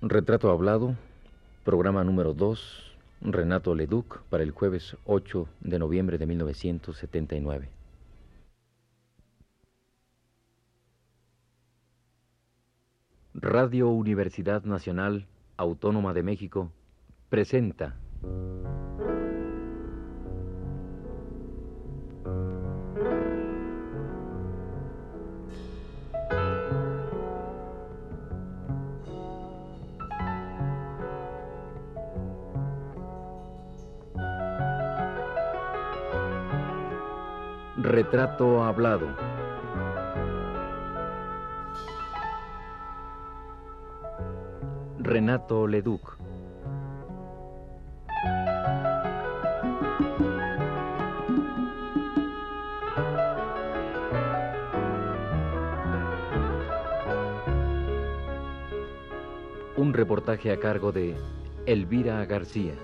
Retrato 0.00 0.48
Hablado, 0.52 0.94
programa 1.64 2.04
número 2.04 2.32
2, 2.32 2.94
Renato 3.20 3.74
Leduc, 3.74 4.22
para 4.30 4.44
el 4.44 4.52
jueves 4.52 4.96
8 5.06 5.48
de 5.58 5.78
noviembre 5.80 6.18
de 6.18 6.26
1979. 6.26 7.68
Radio 13.34 13.88
Universidad 13.88 14.62
Nacional 14.62 15.26
Autónoma 15.56 16.14
de 16.14 16.22
México 16.22 16.70
presenta 17.28 17.96
Retrato 37.88 38.62
Hablado. 38.64 39.06
Renato 44.98 45.66
Leduc. 45.66 46.18
Un 59.76 59.94
reportaje 59.94 60.52
a 60.52 60.60
cargo 60.60 60.92
de 60.92 61.16
Elvira 61.64 62.22
García. 62.26 62.74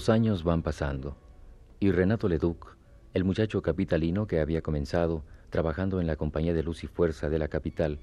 Los 0.00 0.08
años 0.08 0.44
van 0.44 0.62
pasando 0.62 1.14
y 1.78 1.92
Renato 1.92 2.26
Leduc, 2.26 2.74
el 3.12 3.22
muchacho 3.22 3.60
capitalino 3.60 4.26
que 4.26 4.40
había 4.40 4.62
comenzado 4.62 5.24
trabajando 5.50 6.00
en 6.00 6.06
la 6.06 6.16
compañía 6.16 6.54
de 6.54 6.62
luz 6.62 6.84
y 6.84 6.86
fuerza 6.86 7.28
de 7.28 7.38
la 7.38 7.48
capital, 7.48 7.98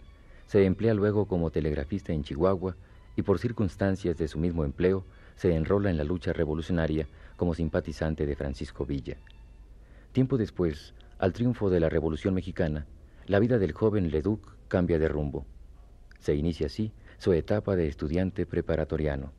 se 0.46 0.64
emplea 0.66 0.94
luego 0.94 1.26
como 1.26 1.50
telegrafista 1.50 2.14
en 2.14 2.22
Chihuahua 2.22 2.76
y 3.16 3.24
por 3.24 3.40
circunstancias 3.40 4.16
de 4.16 4.28
su 4.28 4.38
mismo 4.38 4.64
empleo 4.64 5.06
se 5.38 5.56
enrola 5.56 5.90
en 5.90 5.98
la 5.98 6.04
lucha 6.04 6.34
revolucionaria 6.34 7.08
como 7.36 7.56
simpatizante 7.56 8.28
de 8.28 8.36
Francisco 8.36 8.86
Villa. 8.86 9.18
Tiempo 10.12 10.38
después, 10.38 10.94
al 11.18 11.34
triunfo 11.34 11.72
de 11.72 11.80
la 11.80 11.90
Revolución 11.90 12.36
Mexicana, 12.36 12.86
la 13.26 13.40
vida 13.40 13.58
del 13.58 13.72
joven 13.72 14.12
Leduc 14.12 14.48
cambia 14.68 15.00
de 15.00 15.08
rumbo. 15.08 15.48
Se 16.20 16.36
inicia 16.36 16.68
así 16.68 16.92
su 17.18 17.34
etapa 17.34 17.76
de 17.76 17.88
estudiante 17.88 18.46
preparatoriano. 18.46 19.32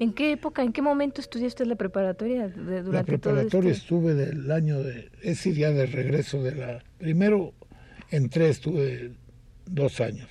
¿En 0.00 0.12
qué 0.12 0.32
época, 0.32 0.62
en 0.62 0.72
qué 0.72 0.82
momento 0.82 1.20
estudiaste 1.20 1.64
la 1.66 1.76
preparatoria? 1.76 2.48
durante 2.48 2.92
la 2.92 3.04
preparatoria 3.04 3.70
este 3.70 3.82
estuve 3.82 4.14
del 4.14 4.50
año 4.50 4.82
de, 4.82 5.10
es 5.20 5.36
decir, 5.36 5.54
ya 5.54 5.70
de 5.70 5.86
regreso 5.86 6.42
de 6.42 6.54
la, 6.54 6.84
primero 6.98 7.54
entré, 8.10 8.48
estuve 8.48 9.12
dos 9.66 10.00
años, 10.00 10.28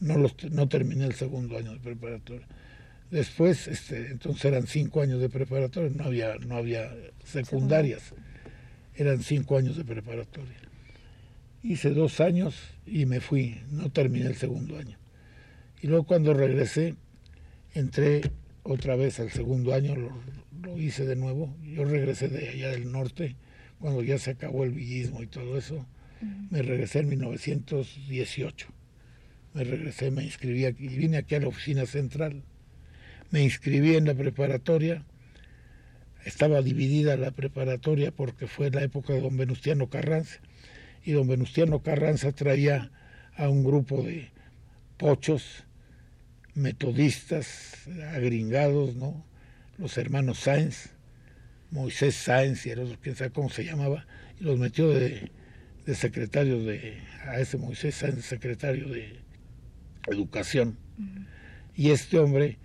no, 0.00 0.18
los, 0.18 0.34
no 0.50 0.68
terminé 0.68 1.04
el 1.04 1.14
segundo 1.14 1.56
año 1.58 1.72
de 1.72 1.78
preparatoria. 1.78 2.46
Después, 3.10 3.68
este, 3.68 4.10
entonces 4.10 4.46
eran 4.46 4.66
cinco 4.66 5.02
años 5.02 5.20
de 5.20 5.28
preparatoria, 5.28 5.90
no 5.94 6.04
había, 6.04 6.34
no 6.38 6.56
había 6.56 6.90
secundarias, 7.24 8.14
eran 8.94 9.22
cinco 9.22 9.56
años 9.56 9.76
de 9.76 9.84
preparatoria. 9.84 10.56
Hice 11.62 11.90
dos 11.90 12.20
años 12.20 12.56
y 12.86 13.06
me 13.06 13.20
fui, 13.20 13.62
no 13.70 13.90
terminé 13.92 14.26
el 14.26 14.34
segundo 14.34 14.76
año. 14.78 14.98
Y 15.80 15.86
luego 15.86 16.04
cuando 16.04 16.34
regresé, 16.34 16.96
entré 17.74 18.22
otra 18.62 18.96
vez 18.96 19.18
al 19.20 19.30
segundo 19.30 19.74
año 19.74 19.94
lo, 19.96 20.78
hice 20.78 21.04
de 21.04 21.16
nuevo. 21.16 21.56
Yo 21.62 21.84
regresé 21.84 22.28
de 22.28 22.48
allá 22.48 22.70
del 22.70 22.90
norte, 22.90 23.36
cuando 23.80 24.02
ya 24.02 24.18
se 24.18 24.30
acabó 24.30 24.64
el 24.64 24.70
villismo 24.70 25.22
y 25.22 25.26
todo 25.26 25.58
eso. 25.58 25.86
Me 26.50 26.62
regresé 26.62 27.00
en 27.00 27.08
1918. 27.08 28.68
Me 29.54 29.64
regresé, 29.64 30.10
me 30.10 30.22
inscribí 30.22 30.64
aquí, 30.64 30.88
vine 30.88 31.16
aquí 31.16 31.34
a 31.34 31.40
la 31.40 31.48
oficina 31.48 31.84
central. 31.84 32.44
Me 33.30 33.42
inscribí 33.42 33.96
en 33.96 34.06
la 34.06 34.14
preparatoria. 34.14 35.04
Estaba 36.24 36.62
dividida 36.62 37.16
la 37.16 37.32
preparatoria 37.32 38.12
porque 38.12 38.46
fue 38.46 38.70
la 38.70 38.82
época 38.82 39.12
de 39.12 39.20
don 39.20 39.36
Venustiano 39.36 39.88
Carranza. 39.88 40.40
Y 41.04 41.12
don 41.12 41.26
Venustiano 41.26 41.82
Carranza 41.82 42.30
traía 42.30 42.92
a 43.34 43.48
un 43.48 43.64
grupo 43.64 44.02
de 44.02 44.30
pochos 44.96 45.64
metodistas 46.54 47.74
agringados, 48.12 48.96
¿no? 48.96 49.24
Los 49.78 49.96
hermanos 49.98 50.40
Sáenz, 50.40 50.90
Moisés 51.70 52.14
Sáenz 52.14 52.66
y 52.66 52.70
el 52.70 52.80
otro, 52.80 52.98
quién 53.00 53.16
sabe 53.16 53.30
cómo 53.30 53.48
se 53.50 53.64
llamaba, 53.64 54.06
y 54.38 54.44
los 54.44 54.58
metió 54.58 54.88
de, 54.90 55.30
secretario 55.94 56.62
de, 56.62 56.98
a 57.26 57.40
ese 57.40 57.56
Moisés 57.56 57.94
Sáenz, 57.94 58.24
secretario 58.24 58.88
de 58.88 59.20
Educación. 60.08 60.78
Y 61.74 61.90
este 61.90 62.18
hombre 62.18 62.58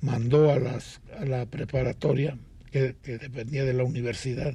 mandó 0.00 0.52
a, 0.52 0.58
las, 0.58 1.00
a 1.18 1.24
la 1.24 1.46
preparatoria, 1.46 2.36
que, 2.70 2.94
dependía 3.02 3.64
de 3.64 3.72
la 3.74 3.84
universidad, 3.84 4.54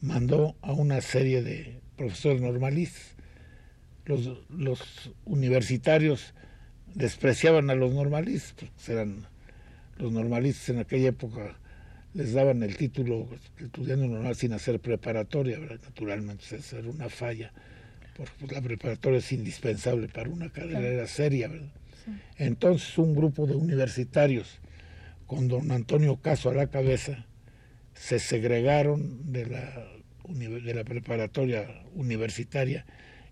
mandó 0.00 0.56
a 0.62 0.72
una 0.72 1.00
serie 1.00 1.42
de 1.42 1.80
profesores 1.96 2.40
normalistas. 2.40 3.16
Los, 4.04 4.28
los 4.48 5.12
universitarios 5.24 6.34
despreciaban 6.94 7.70
a 7.70 7.74
los 7.74 7.92
normalistas, 7.92 8.68
porque 8.76 8.92
eran 8.92 9.26
los 9.98 10.12
normalistas 10.12 10.70
en 10.70 10.78
aquella 10.78 11.08
época 11.08 11.56
les 12.14 12.32
daban 12.32 12.62
el 12.62 12.76
título 12.76 13.28
estudiando 13.58 14.06
normal 14.06 14.34
sin 14.34 14.52
hacer 14.52 14.80
preparatoria, 14.80 15.58
naturalmente 15.58 16.56
esa 16.56 16.78
era 16.78 16.88
una 16.88 17.08
falla, 17.08 17.52
porque 18.16 18.32
pues, 18.40 18.52
la 18.52 18.60
preparatoria 18.60 19.18
es 19.18 19.32
indispensable 19.32 20.08
para 20.08 20.28
una 20.28 20.50
carrera 20.50 21.06
seria. 21.06 21.48
¿verdad? 21.48 21.68
Entonces 22.36 22.98
un 22.98 23.14
grupo 23.14 23.46
de 23.46 23.54
universitarios 23.54 24.58
con 25.26 25.46
don 25.46 25.70
Antonio 25.70 26.16
Caso 26.16 26.50
a 26.50 26.54
la 26.54 26.66
cabeza 26.66 27.26
se 27.94 28.18
segregaron 28.18 29.32
de 29.32 29.46
la, 29.46 29.86
de 30.28 30.74
la 30.74 30.84
preparatoria 30.84 31.84
universitaria 31.94 32.84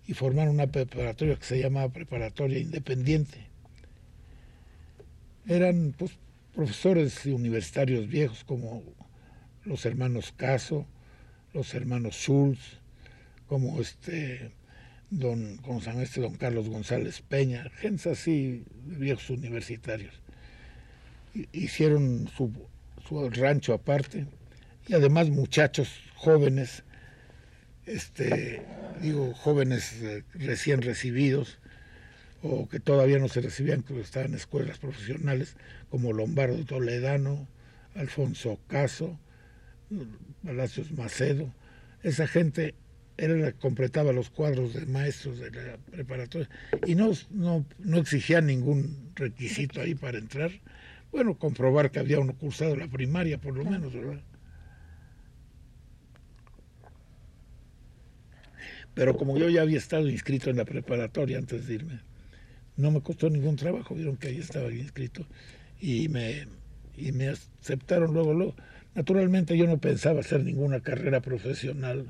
y 0.06 0.14
formaron 0.14 0.54
una 0.54 0.68
preparatoria 0.68 1.36
que 1.36 1.44
se 1.44 1.58
llamaba 1.58 1.92
Preparatoria 1.92 2.58
Independiente 2.58 3.47
eran 5.48 5.94
pues, 5.98 6.12
profesores 6.54 7.24
universitarios 7.26 8.06
viejos 8.06 8.44
como 8.44 8.82
los 9.64 9.84
hermanos 9.86 10.32
Caso, 10.36 10.86
los 11.52 11.74
hermanos 11.74 12.14
Schulz, 12.14 12.78
como 13.48 13.80
este 13.80 14.52
don, 15.10 15.56
¿cómo 15.58 15.80
este? 16.00 16.20
don 16.20 16.34
Carlos 16.34 16.68
González 16.68 17.22
Peña, 17.22 17.70
gente 17.78 18.10
así, 18.10 18.64
viejos 18.84 19.30
universitarios. 19.30 20.14
Hicieron 21.52 22.28
su, 22.36 22.52
su 23.06 23.28
rancho 23.30 23.72
aparte 23.72 24.26
y 24.86 24.94
además 24.94 25.30
muchachos 25.30 25.88
jóvenes, 26.16 26.82
este, 27.86 28.62
digo, 29.00 29.32
jóvenes 29.34 30.02
eh, 30.02 30.24
recién 30.34 30.82
recibidos, 30.82 31.58
o 32.42 32.68
que 32.68 32.80
todavía 32.80 33.18
no 33.18 33.28
se 33.28 33.40
recibían, 33.40 33.82
que 33.82 33.98
estaban 34.00 34.34
escuelas 34.34 34.78
profesionales, 34.78 35.56
como 35.90 36.12
Lombardo 36.12 36.64
Toledano, 36.64 37.48
Alfonso 37.94 38.58
Caso, 38.68 39.18
Palacios 40.44 40.92
Macedo. 40.92 41.52
Esa 42.02 42.26
gente 42.26 42.74
era 43.16 43.34
la 43.34 43.52
que 43.52 43.58
completaba 43.58 44.12
los 44.12 44.30
cuadros 44.30 44.74
de 44.74 44.86
maestros 44.86 45.40
de 45.40 45.50
la 45.50 45.76
preparatoria 45.78 46.48
y 46.86 46.94
no, 46.94 47.10
no, 47.30 47.66
no 47.78 47.98
exigía 47.98 48.40
ningún 48.40 49.10
requisito 49.16 49.80
ahí 49.80 49.94
para 49.94 50.18
entrar. 50.18 50.52
Bueno, 51.10 51.36
comprobar 51.36 51.90
que 51.90 51.98
había 51.98 52.20
uno 52.20 52.36
cursado 52.36 52.76
la 52.76 52.86
primaria, 52.86 53.38
por 53.38 53.56
lo 53.56 53.64
menos, 53.64 53.92
¿verdad? 53.94 54.20
Pero 58.94 59.16
como 59.16 59.38
yo 59.38 59.48
ya 59.48 59.62
había 59.62 59.78
estado 59.78 60.08
inscrito 60.08 60.50
en 60.50 60.56
la 60.56 60.64
preparatoria 60.64 61.38
antes 61.38 61.66
de 61.66 61.74
irme, 61.74 62.00
No 62.78 62.92
me 62.92 63.00
costó 63.00 63.28
ningún 63.28 63.56
trabajo, 63.56 63.96
vieron 63.96 64.16
que 64.16 64.28
ahí 64.28 64.38
estaba 64.38 64.72
inscrito 64.72 65.26
y 65.80 66.08
me, 66.08 66.46
y 66.96 67.10
me 67.10 67.28
aceptaron 67.28 68.14
luego, 68.14 68.32
luego. 68.32 68.54
Naturalmente 68.94 69.58
yo 69.58 69.66
no 69.66 69.78
pensaba 69.78 70.20
hacer 70.20 70.44
ninguna 70.44 70.80
carrera 70.80 71.20
profesional, 71.20 72.06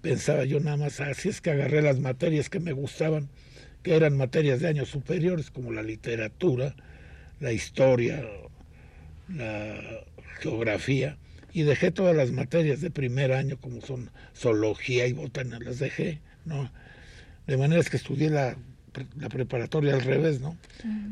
pensaba 0.00 0.44
yo 0.44 0.60
nada 0.60 0.76
más, 0.76 1.00
así 1.00 1.28
es 1.28 1.40
que 1.40 1.50
agarré 1.50 1.82
las 1.82 1.98
materias 1.98 2.48
que 2.48 2.60
me 2.60 2.72
gustaban, 2.72 3.28
que 3.82 3.96
eran 3.96 4.16
materias 4.16 4.60
de 4.60 4.68
años 4.68 4.88
superiores, 4.88 5.50
como 5.50 5.72
la 5.72 5.82
literatura, 5.82 6.76
la 7.40 7.52
historia, 7.52 8.24
la 9.28 9.76
geografía, 10.40 11.18
y 11.52 11.62
dejé 11.62 11.90
todas 11.90 12.14
las 12.14 12.30
materias 12.30 12.80
de 12.80 12.92
primer 12.92 13.32
año, 13.32 13.58
como 13.60 13.80
son 13.80 14.12
zoología 14.36 15.08
y 15.08 15.14
botánica, 15.14 15.58
las 15.58 15.80
dejé, 15.80 16.20
¿no? 16.44 16.70
De 17.48 17.56
manera 17.56 17.82
que 17.82 17.96
estudié 17.96 18.30
la, 18.30 18.56
la 19.16 19.28
preparatoria 19.28 19.94
al 19.94 20.02
revés, 20.02 20.40
¿no? 20.40 20.56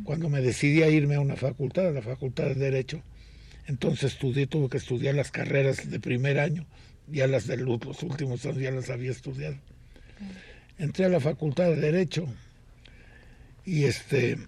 Cuando 0.05 0.29
me 0.29 0.41
decidí 0.41 0.83
a 0.83 0.89
irme 0.89 1.17
a 1.17 1.21
una 1.21 1.37
facultad, 1.37 1.89
a 1.89 1.93
la 1.93 2.03
Facultad 2.03 2.47
de 2.47 2.55
Derecho, 2.55 3.03
entonces 3.67 4.13
estudié, 4.13 4.47
tuve 4.47 4.69
que 4.69 4.79
estudiar 4.79 5.15
las 5.15 5.31
carreras 5.31 5.91
de 5.91 6.01
primer 6.01 6.41
año, 6.41 6.67
ya 7.07 7.27
las 7.27 7.47
de 7.47 7.59
los 7.59 8.03
últimos 8.03 8.45
años 8.47 8.59
ya 8.59 8.71
las 8.71 8.91
había 8.91 9.11
estudiado. 9.11 9.57
Entré 10.79 11.05
a 11.05 11.09
la 11.09 11.21
Facultad 11.21 11.67
de 11.67 11.77
Derecho 11.77 12.27
y 13.65 13.85
este 13.85 14.39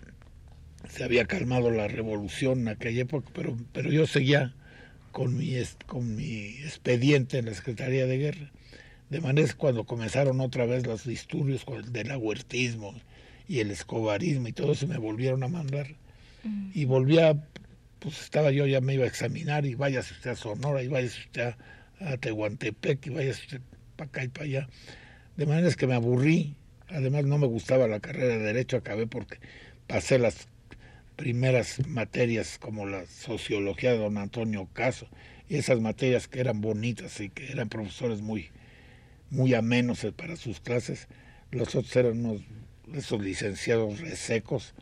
se 0.89 1.05
había 1.05 1.27
calmado 1.27 1.71
la 1.71 1.89
revolución 1.89 2.61
en 2.61 2.69
aquella 2.69 3.03
época, 3.03 3.31
pero, 3.35 3.57
pero 3.73 3.91
yo 3.91 4.07
seguía 4.07 4.55
con 5.13 5.37
mi, 5.37 5.55
con 5.87 6.17
mi 6.17 6.57
expediente 6.65 7.39
en 7.39 7.47
la 7.47 7.55
Secretaría 7.55 8.07
de 8.07 8.19
Guerra. 8.19 8.51
De 9.11 9.21
manera 9.21 9.49
que 9.49 9.55
cuando 9.55 9.85
comenzaron 9.85 10.41
otra 10.41 10.67
vez 10.67 10.87
los 10.87 11.05
disturbios 11.05 11.65
del 11.93 12.11
aguertismo 12.11 12.95
y 13.51 13.59
el 13.59 13.73
escobarismo 13.73 14.47
y 14.47 14.53
todo 14.53 14.71
eso, 14.71 14.87
me 14.87 14.97
volvieron 14.97 15.43
a 15.43 15.49
mandar. 15.49 15.97
Y 16.73 16.85
volvía, 16.85 17.49
pues 17.99 18.21
estaba 18.21 18.53
yo, 18.53 18.65
ya 18.65 18.81
me 18.81 18.95
iba 18.95 19.03
a 19.03 19.09
examinar 19.09 19.67
y 19.67 19.75
váyase 19.75 20.15
usted 20.15 20.31
a 20.31 20.37
Sonora 20.37 20.85
y 20.85 20.87
váyase 20.87 21.19
usted 21.19 21.55
a, 21.99 22.17
Tehuantepec 22.17 23.05
y 23.09 23.11
váyase 23.11 23.43
usted 23.43 23.61
para 23.97 24.09
acá 24.09 24.23
y 24.23 24.29
para 24.29 24.45
allá. 24.45 24.69
De 25.37 25.47
manera 25.47 25.75
que 25.75 25.89
me 25.89 25.95
aburrí. 25.95 26.55
Además 26.91 27.25
no 27.25 27.39
me 27.39 27.49
gustaba 27.49 27.89
la 27.89 27.99
carrera 27.99 28.37
de 28.37 28.39
Derecho, 28.39 28.77
acabé 28.77 29.09
porque 29.09 29.39
pasé 29.89 30.21
las 30.21 30.47
primeras 31.17 31.85
materias 31.89 32.57
como 32.57 32.87
la 32.87 33.05
sociología 33.07 33.91
de 33.91 33.99
don 33.99 34.17
Antonio 34.17 34.69
Caso 34.73 35.09
y 35.49 35.57
esas 35.57 35.81
materias 35.81 36.29
que 36.29 36.39
eran 36.39 36.61
bonitas 36.61 37.21
y 37.21 37.31
que 37.31 37.51
eran 37.51 37.69
profesores 37.69 38.23
muy, 38.23 38.51
muy 39.29 39.55
amenos 39.55 40.07
para 40.17 40.37
sus 40.37 40.61
clases. 40.61 41.09
Los 41.51 41.75
otros 41.75 41.97
eran 41.97 42.25
unos 42.25 42.43
esos 42.95 43.21
licenciados 43.21 44.01
resecos, 44.01 44.75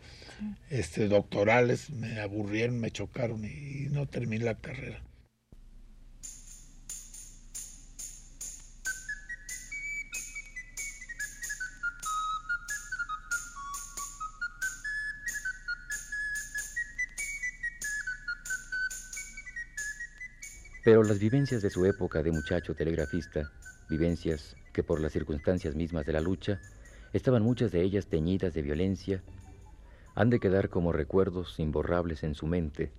este, 0.70 1.08
doctorales, 1.08 1.90
me 1.90 2.20
aburrieron, 2.20 2.80
me 2.80 2.90
chocaron 2.90 3.44
y 3.44 3.88
no 3.90 4.06
terminé 4.06 4.44
la 4.44 4.54
carrera. 4.54 5.02
Pero 20.84 21.02
las 21.02 21.18
vivencias 21.18 21.60
de 21.60 21.68
su 21.68 21.84
época 21.84 22.22
de 22.22 22.32
muchacho 22.32 22.74
telegrafista, 22.74 23.50
vivencias 23.90 24.56
que 24.72 24.82
por 24.82 25.00
las 25.00 25.12
circunstancias 25.12 25.74
mismas 25.74 26.06
de 26.06 26.14
la 26.14 26.20
lucha, 26.22 26.62
estaban 27.12 27.42
muchas 27.42 27.72
de 27.72 27.82
ellas 27.82 28.06
teñidas 28.06 28.54
de 28.54 28.62
violencia, 28.62 29.22
han 30.14 30.30
de 30.30 30.40
quedar 30.40 30.68
como 30.68 30.92
recuerdos 30.92 31.58
imborrables 31.60 32.24
en 32.24 32.34
su 32.34 32.46
mente, 32.46 32.90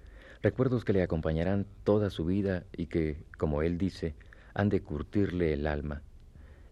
recuerdos 0.42 0.86
que 0.86 0.94
le 0.94 1.04
acompañarán 1.04 1.66
toda 1.84 2.10
su 2.10 2.26
vida 2.26 2.64
y 2.76 2.88
que, 2.88 3.24
como 3.38 3.62
él 3.62 3.78
dice, 3.78 4.16
han 4.54 4.70
de 4.70 4.82
curtirle 4.82 5.54
el 5.54 5.68
alma. 5.68 6.02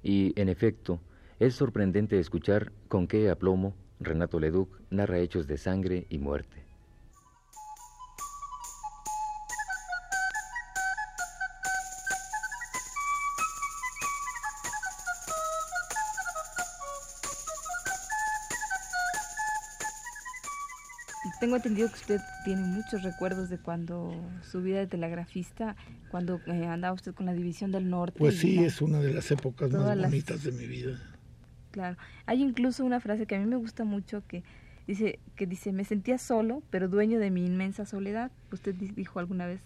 Y, 0.04 0.40
en 0.40 0.50
efecto, 0.50 1.02
es 1.40 1.56
sorprendente 1.56 2.20
escuchar 2.20 2.72
con 2.88 3.08
qué 3.08 3.30
aplomo 3.30 3.76
Renato 4.00 4.40
Leduc 4.40 4.70
narra 4.90 5.20
hechos 5.20 5.48
de 5.48 5.58
sangre 5.58 6.08
y 6.10 6.18
muerte. 6.18 6.67
Entendido 21.58 21.90
que 21.90 21.96
usted 21.96 22.22
tiene 22.46 22.62
muchos 22.62 23.04
recuerdos 23.04 23.50
de 23.50 23.58
cuando 23.58 24.14
su 24.50 24.62
vida 24.62 24.80
de 24.80 24.88
telegrafista, 24.88 25.76
cuando 26.10 26.42
eh, 26.48 26.66
andaba 26.66 26.94
usted 26.94 27.14
con 27.14 27.26
la 27.26 27.34
División 27.34 27.72
del 27.72 27.90
Norte. 27.90 28.18
Pues 28.18 28.40
sí, 28.40 28.64
es 28.64 28.82
una 28.82 29.00
de 29.00 29.14
las 29.14 29.30
épocas 29.32 29.72
más 29.72 29.98
bonitas 29.98 30.44
de 30.44 30.52
mi 30.52 30.66
vida. 30.66 31.00
Claro. 31.72 31.98
Hay 32.26 32.42
incluso 32.42 32.84
una 32.86 33.00
frase 33.00 33.26
que 33.26 33.36
a 33.36 33.40
mí 33.40 33.46
me 33.46 33.58
gusta 33.58 33.84
mucho 33.84 34.24
que 34.28 34.44
dice 34.88 35.20
que 35.36 35.46
dice 35.46 35.74
me 35.74 35.84
sentía 35.84 36.18
solo 36.18 36.64
pero 36.70 36.88
dueño 36.88 37.20
de 37.20 37.30
mi 37.30 37.46
inmensa 37.46 37.86
soledad 37.86 38.32
usted 38.54 38.74
dijo 38.74 39.20
alguna 39.20 39.46
vez 39.46 39.60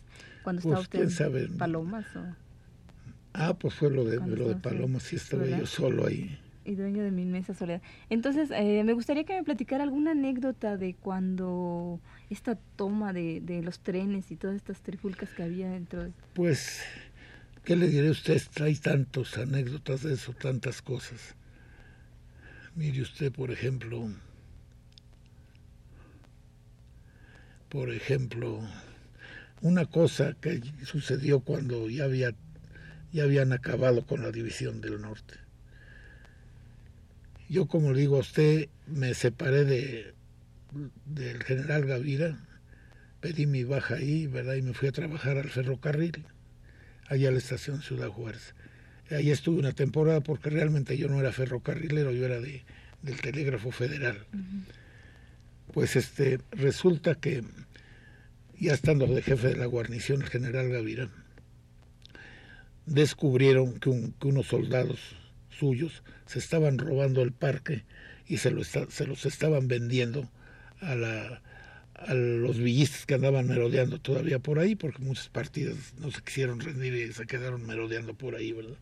cuando 0.43 0.61
estaba 0.61 0.83
pues, 0.83 1.11
usted 1.11 1.35
en 1.35 1.57
Palomas 1.57 2.07
ah 3.33 3.53
pues 3.53 3.75
fue 3.75 3.91
lo 3.91 4.03
de 4.03 4.17
lo 4.17 4.49
de 4.49 4.55
Palomas 4.55 5.03
sí 5.03 5.17
estaba 5.17 5.45
yo 5.45 5.67
solo 5.67 6.07
ahí 6.07 6.39
y 6.65 6.75
dueño 6.75 7.03
de 7.03 7.11
mi 7.11 7.23
inmensa 7.23 7.53
soledad. 7.53 7.81
Entonces, 8.09 8.49
eh, 8.51 8.83
me 8.83 8.93
gustaría 8.93 9.23
que 9.23 9.33
me 9.33 9.43
platicara 9.43 9.83
alguna 9.83 10.11
anécdota 10.11 10.77
de 10.77 10.93
cuando 10.95 11.99
esta 12.29 12.55
toma 12.75 13.13
de, 13.13 13.41
de 13.41 13.61
los 13.61 13.79
trenes 13.79 14.31
y 14.31 14.35
todas 14.35 14.55
estas 14.55 14.81
trifulcas 14.81 15.29
que 15.29 15.43
había 15.43 15.69
dentro 15.69 16.03
de... 16.03 16.11
Pues, 16.33 16.81
¿qué 17.63 17.75
le 17.75 17.87
diré 17.87 18.09
a 18.09 18.11
usted? 18.11 18.41
Trae 18.53 18.75
tantas 18.75 19.37
anécdotas 19.37 20.03
de 20.03 20.13
eso, 20.13 20.33
tantas 20.33 20.81
cosas. 20.81 21.35
Mire 22.75 23.01
usted, 23.01 23.31
por 23.31 23.51
ejemplo, 23.51 24.09
por 27.69 27.89
ejemplo, 27.89 28.61
una 29.61 29.85
cosa 29.85 30.33
que 30.39 30.61
sucedió 30.83 31.41
cuando 31.41 31.89
ya 31.89 32.05
había 32.05 32.33
ya 33.11 33.23
habían 33.23 33.51
acabado 33.51 34.05
con 34.05 34.23
la 34.23 34.31
división 34.31 34.79
del 34.79 35.01
norte 35.01 35.40
yo, 37.51 37.67
como 37.67 37.91
le 37.91 37.99
digo 37.99 38.15
a 38.15 38.21
usted, 38.21 38.69
me 38.87 39.13
separé 39.13 39.65
de, 39.65 40.13
del 41.05 41.43
general 41.43 41.85
Gavira, 41.85 42.39
pedí 43.19 43.45
mi 43.45 43.65
baja 43.65 43.95
ahí, 43.95 44.25
¿verdad? 44.25 44.55
Y 44.55 44.61
me 44.61 44.73
fui 44.73 44.87
a 44.87 44.93
trabajar 44.93 45.37
al 45.37 45.49
ferrocarril, 45.49 46.25
allá 47.09 47.27
a 47.27 47.31
la 47.33 47.39
estación 47.39 47.81
Ciudad 47.81 48.07
Juárez. 48.07 48.55
Ahí 49.09 49.31
estuve 49.31 49.59
una 49.59 49.73
temporada 49.73 50.21
porque 50.21 50.49
realmente 50.49 50.97
yo 50.97 51.09
no 51.09 51.19
era 51.19 51.33
ferrocarrilero, 51.33 52.13
yo 52.13 52.25
era 52.25 52.39
de, 52.39 52.63
del 53.01 53.19
Telégrafo 53.19 53.71
Federal. 53.71 54.25
Pues 55.73 55.97
este, 55.97 56.39
resulta 56.51 57.15
que 57.15 57.43
ya 58.57 58.73
estando 58.73 59.07
de 59.07 59.21
jefe 59.23 59.49
de 59.49 59.57
la 59.57 59.65
guarnición, 59.65 60.21
el 60.21 60.29
general 60.29 60.69
Gavira, 60.69 61.09
descubrieron 62.85 63.77
que, 63.77 63.91
que 64.21 64.27
unos 64.29 64.47
soldados 64.47 65.17
suyos 65.61 66.01
se 66.25 66.39
estaban 66.39 66.79
robando 66.79 67.21
el 67.21 67.31
parque 67.31 67.83
y 68.27 68.37
se, 68.37 68.49
lo 68.49 68.63
se 68.63 69.05
los 69.05 69.25
estaban 69.27 69.67
vendiendo 69.67 70.27
a, 70.79 70.95
la, 70.95 71.41
a 71.93 72.15
los 72.15 72.57
villistas 72.57 73.05
que 73.05 73.13
andaban 73.13 73.47
merodeando 73.47 73.99
todavía 73.99 74.39
por 74.39 74.57
ahí, 74.57 74.75
porque 74.75 75.03
muchas 75.03 75.29
partidas 75.29 75.93
no 75.99 76.09
se 76.09 76.23
quisieron 76.23 76.59
rendir 76.59 76.95
y 76.95 77.13
se 77.13 77.27
quedaron 77.27 77.63
merodeando 77.67 78.15
por 78.15 78.33
ahí, 78.33 78.53
¿verdad? 78.53 78.77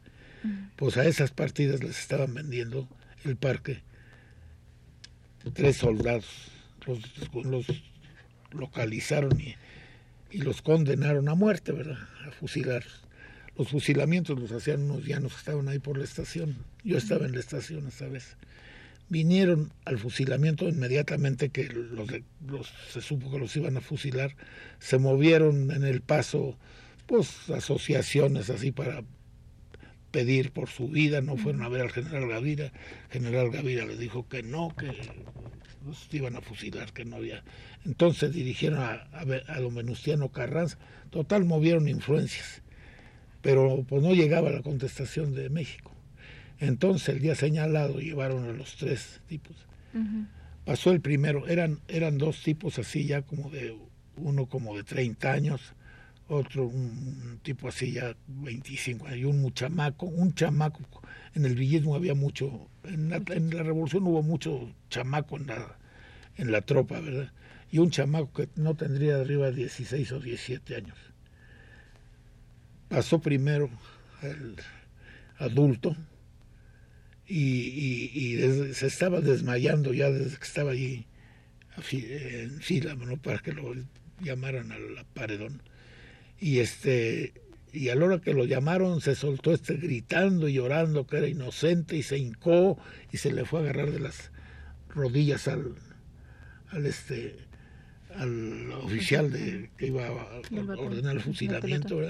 Pues 0.77 0.95
a 0.95 1.05
esas 1.05 1.31
partidas 1.31 1.83
les 1.83 1.99
estaban 1.99 2.33
vendiendo 2.33 2.87
el 3.25 3.35
parque 3.35 3.81
tres 5.53 5.75
soldados, 5.75 6.25
los, 6.87 7.01
los 7.43 7.65
localizaron 8.51 9.37
y, 9.41 9.55
y 10.31 10.37
los 10.37 10.61
condenaron 10.61 11.27
a 11.27 11.35
muerte, 11.35 11.73
¿verdad? 11.73 11.99
A 12.25 12.31
fusilarlos. 12.31 13.08
Los 13.59 13.67
fusilamientos 13.67 14.39
los 14.39 14.53
hacían 14.53 14.83
unos 14.83 15.05
llanos 15.05 15.33
que 15.33 15.39
estaban 15.39 15.67
ahí 15.67 15.79
por 15.79 15.97
la 15.97 16.05
estación. 16.05 16.55
Yo 16.85 16.97
estaba 16.97 17.25
en 17.25 17.33
la 17.33 17.41
estación 17.41 17.85
esa 17.89 18.07
vez. 18.07 18.37
Vinieron 19.09 19.73
al 19.83 19.99
fusilamiento 19.99 20.69
inmediatamente 20.69 21.49
que 21.49 21.67
los, 21.67 22.09
los, 22.47 22.71
se 22.89 23.01
supo 23.01 23.29
que 23.29 23.37
los 23.37 23.53
iban 23.57 23.75
a 23.75 23.81
fusilar. 23.81 24.33
Se 24.79 24.97
movieron 24.97 25.71
en 25.71 25.83
el 25.83 25.99
paso, 25.99 26.57
pues, 27.05 27.49
asociaciones 27.49 28.49
así 28.49 28.71
para 28.71 29.03
pedir 30.11 30.51
por 30.51 30.69
su 30.69 30.87
vida. 30.87 31.19
No 31.19 31.35
fueron 31.35 31.61
a 31.63 31.67
ver 31.67 31.81
al 31.81 31.91
general 31.91 32.29
Gavira. 32.29 32.71
General 33.09 33.51
Gavira 33.51 33.85
les 33.85 33.99
dijo 33.99 34.25
que 34.29 34.41
no, 34.41 34.73
que 34.73 34.93
los 35.85 36.07
iban 36.13 36.37
a 36.37 36.41
fusilar, 36.41 36.93
que 36.93 37.03
no 37.03 37.17
había. 37.17 37.43
Entonces 37.83 38.31
dirigieron 38.31 38.79
a, 38.79 39.09
a, 39.11 39.25
a 39.49 39.59
don 39.59 39.75
Venustiano 39.75 40.29
Carranza. 40.29 40.77
Total, 41.09 41.43
movieron 41.43 41.89
influencias 41.89 42.61
pero 43.41 43.83
pues 43.87 44.03
no 44.03 44.13
llegaba 44.13 44.49
la 44.49 44.61
contestación 44.61 45.33
de 45.35 45.49
México. 45.49 45.91
Entonces 46.59 47.09
el 47.09 47.21
día 47.21 47.35
señalado 47.35 47.99
llevaron 47.99 48.49
a 48.49 48.53
los 48.53 48.75
tres 48.75 49.21
tipos 49.27 49.55
pasó 50.69 50.91
el 50.91 51.01
primero, 51.01 51.47
eran, 51.47 51.79
eran 51.87 52.19
dos 52.19 52.43
tipos 52.43 52.77
así 52.77 53.05
ya 53.05 53.23
como 53.23 53.49
de, 53.49 53.75
uno 54.17 54.45
como 54.45 54.77
de 54.77 54.83
30 54.83 55.31
años, 55.31 55.73
otro 56.27 56.67
un, 56.67 57.39
tipo 57.41 57.69
así 57.69 57.93
ya 57.93 58.15
25 58.27 59.07
años, 59.07 59.17
y 59.17 59.23
un 59.23 59.51
chamaco, 59.51 60.05
un 60.05 60.35
chamaco, 60.35 60.81
en 61.33 61.45
el 61.45 61.55
villismo 61.55 61.95
había 61.95 62.13
mucho, 62.13 62.69
en 62.83 63.09
la, 63.09 63.19
en 63.29 63.49
la 63.49 63.63
revolución 63.63 64.05
hubo 64.05 64.21
mucho 64.21 64.71
chamaco 64.91 65.37
en 65.37 65.47
la, 65.47 65.79
en 66.37 66.51
la 66.51 66.61
tropa, 66.61 66.99
¿verdad? 66.99 67.31
Y 67.71 67.79
un 67.79 67.89
chamaco 67.89 68.31
que 68.31 68.49
no 68.55 68.75
tendría 68.75 69.15
arriba 69.15 69.47
de 69.47 69.53
16 69.53 70.11
o 70.11 70.19
17 70.19 70.75
años. 70.75 70.97
Pasó 72.89 73.19
primero 73.19 73.69
el 74.21 74.55
adulto, 75.37 75.95
y, 77.29 78.37
se 78.73 78.87
estaba 78.87 79.21
desmayando 79.21 79.93
ya 79.93 80.09
desde 80.09 80.37
que 80.37 80.43
estaba 80.43 80.71
allí 80.71 81.05
en 81.91 82.59
fila 82.59 82.95
¿no? 82.95 83.17
para 83.17 83.39
que 83.39 83.53
lo 83.53 83.73
llamaran 84.21 84.71
al 84.71 85.05
paredón. 85.13 85.61
Y 86.39 86.59
este 86.59 87.33
y 87.71 87.89
a 87.89 87.95
la 87.95 88.05
hora 88.05 88.19
que 88.19 88.33
lo 88.33 88.45
llamaron 88.45 88.99
se 88.99 89.13
soltó 89.13 89.53
este 89.53 89.75
gritando 89.75 90.47
y 90.47 90.53
llorando 90.53 91.05
que 91.05 91.17
era 91.17 91.27
inocente 91.27 91.95
y 91.95 92.03
se 92.03 92.17
hincó 92.17 92.79
y 93.11 93.17
se 93.17 93.31
le 93.31 93.45
fue 93.45 93.59
a 93.59 93.63
agarrar 93.63 93.91
de 93.91 93.99
las 93.99 94.31
rodillas 94.89 95.47
al 95.47 95.75
al 96.69 96.85
este 96.87 97.35
al 98.15 98.71
oficial 98.71 99.31
de 99.31 99.69
que 99.77 99.87
iba 99.87 100.07
a 100.07 100.41
ordenar 100.79 101.17
el 101.17 101.21
fusilamiento 101.21 102.01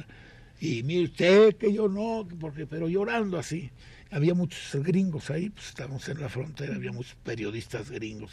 y 0.59 0.83
mire 0.83 1.05
usted 1.05 1.55
que 1.55 1.73
yo 1.73 1.87
no 1.87 2.27
porque 2.39 2.65
pero 2.67 2.87
llorando 2.89 3.37
así 3.37 3.71
había 4.11 4.33
muchos 4.33 4.83
gringos 4.83 5.29
ahí, 5.29 5.49
pues 5.49 5.69
estábamos 5.69 6.07
en 6.09 6.19
la 6.21 6.29
frontera, 6.29 6.75
había 6.75 6.91
muchos 6.91 7.15
periodistas 7.23 7.91
gringos. 7.91 8.31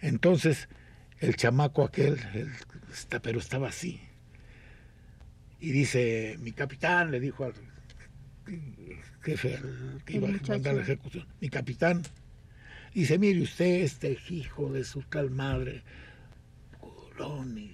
Entonces, 0.00 0.68
el 1.20 1.36
chamaco 1.36 1.84
aquel, 1.84 2.18
está, 2.92 3.20
pero 3.20 3.38
estaba 3.38 3.68
así. 3.68 4.00
Y 5.60 5.70
dice, 5.70 6.36
mi 6.40 6.52
capitán, 6.52 7.10
le 7.10 7.20
dijo 7.20 7.44
al 7.44 7.54
jefe 9.22 9.58
que 10.04 10.16
iba 10.16 10.28
a 10.28 10.48
mandar 10.48 10.74
la 10.74 10.82
ejecución, 10.82 11.26
mi 11.40 11.48
capitán, 11.48 12.02
dice, 12.94 13.18
mire 13.18 13.42
usted, 13.42 13.82
este 13.82 14.18
hijo 14.30 14.72
de 14.72 14.84
su 14.84 15.02
tal 15.02 15.30
madre, 15.30 15.82
colón 16.78 17.58
y, 17.58 17.70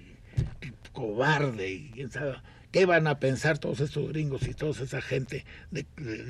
cobarde, 0.93 1.71
y 1.71 1.89
quién 1.91 2.11
sabe, 2.11 2.35
¿Qué 2.73 2.87
van 2.87 3.05
a 3.05 3.19
pensar 3.19 3.59
todos 3.59 3.81
estos 3.81 4.09
gringos 4.09 4.47
y 4.47 4.55
toda 4.55 4.83
esa 4.83 4.99
gente 4.99 5.45
de, 5.69 5.85